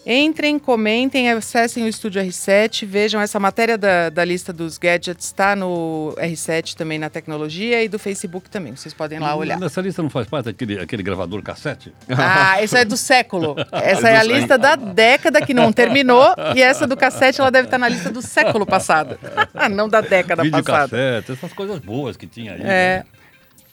Entrem, 0.08 0.56
comentem, 0.56 1.28
acessem 1.32 1.82
o 1.82 1.88
Estúdio 1.88 2.22
R7, 2.22 2.86
vejam 2.86 3.20
essa 3.20 3.40
matéria 3.40 3.76
da, 3.76 4.08
da 4.08 4.24
lista 4.24 4.52
dos 4.52 4.78
gadgets, 4.78 5.26
está 5.26 5.56
no 5.56 6.14
R7 6.16 6.74
também 6.74 6.96
na 6.96 7.10
tecnologia 7.10 7.82
e 7.82 7.88
do 7.88 7.98
Facebook 7.98 8.48
também. 8.48 8.76
Vocês 8.76 8.94
podem 8.94 9.18
lá 9.18 9.34
olhar. 9.34 9.58
Nessa 9.58 9.80
lista 9.80 10.04
não 10.04 10.08
faz 10.08 10.28
parte 10.28 10.48
aquele, 10.48 10.78
aquele 10.78 11.02
gravador 11.02 11.42
cassete? 11.42 11.92
Ah, 12.08 12.62
isso 12.62 12.76
é 12.76 12.84
do 12.84 12.96
século. 12.96 13.56
Essa 13.72 14.08
É 14.10 14.12
é 14.12 14.16
a 14.18 14.22
lista 14.22 14.56
da 14.56 14.76
década 14.76 15.44
que 15.44 15.52
não 15.52 15.72
terminou 15.72 16.34
e 16.54 16.62
essa 16.62 16.86
do 16.86 16.96
cassete 16.96 17.40
ela 17.40 17.50
deve 17.50 17.66
estar 17.66 17.78
na 17.78 17.88
lista 17.88 18.08
do 18.08 18.22
século 18.22 18.64
passado. 18.64 19.18
Ah, 19.52 19.68
não 19.68 19.88
da 19.88 20.00
década 20.00 20.44
Vídeo 20.44 20.62
passada. 20.62 20.88
cassete, 20.96 21.32
essas 21.32 21.52
coisas 21.52 21.80
boas 21.80 22.16
que 22.16 22.28
tinha 22.28 22.52
aí. 22.52 22.60
É. 22.60 22.64
né? 22.64 23.04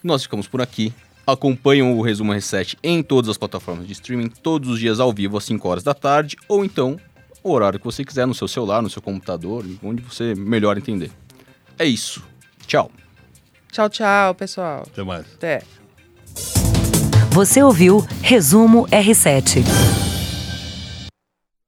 Nós 0.04 0.24
ficamos 0.24 0.48
por 0.48 0.62
aqui. 0.62 0.92
Acompanham 1.25 1.98
o 1.98 2.01
Resumo 2.01 2.34
R7 2.34 2.75
em 2.84 3.01
todas 3.01 3.30
as 3.30 3.38
plataformas 3.38 3.88
de 3.88 3.94
streaming, 3.94 4.30
todos 4.30 4.70
os 4.70 4.80
dias 4.80 5.00
ao 5.00 5.13
vivo 5.13 5.38
às 5.38 5.46
5 5.46 5.68
horas 5.68 5.84
da 5.84 5.94
tarde, 5.94 6.36
ou 6.48 6.65
então 6.65 7.00
o 7.44 7.51
horário 7.51 7.80
que 7.80 7.86
você 7.86 8.03
quiser, 8.03 8.25
no 8.25 8.34
seu 8.34 8.48
celular, 8.48 8.82
no 8.82 8.89
seu 8.89 9.01
computador, 9.01 9.65
onde 9.84 10.01
você 10.01 10.34
melhor 10.36 10.77
entender. 10.77 11.12
É 11.77 11.86
isso. 11.86 12.24
Tchau. 12.65 12.89
Tchau, 13.72 13.89
tchau, 13.89 14.36
pessoal. 14.36 14.84
Até 14.86 15.03
mais. 15.03 15.25
Até. 15.34 15.62
Você 17.32 17.63
ouviu 17.63 18.06
Resumo 18.21 18.86
R7. 18.88 20.12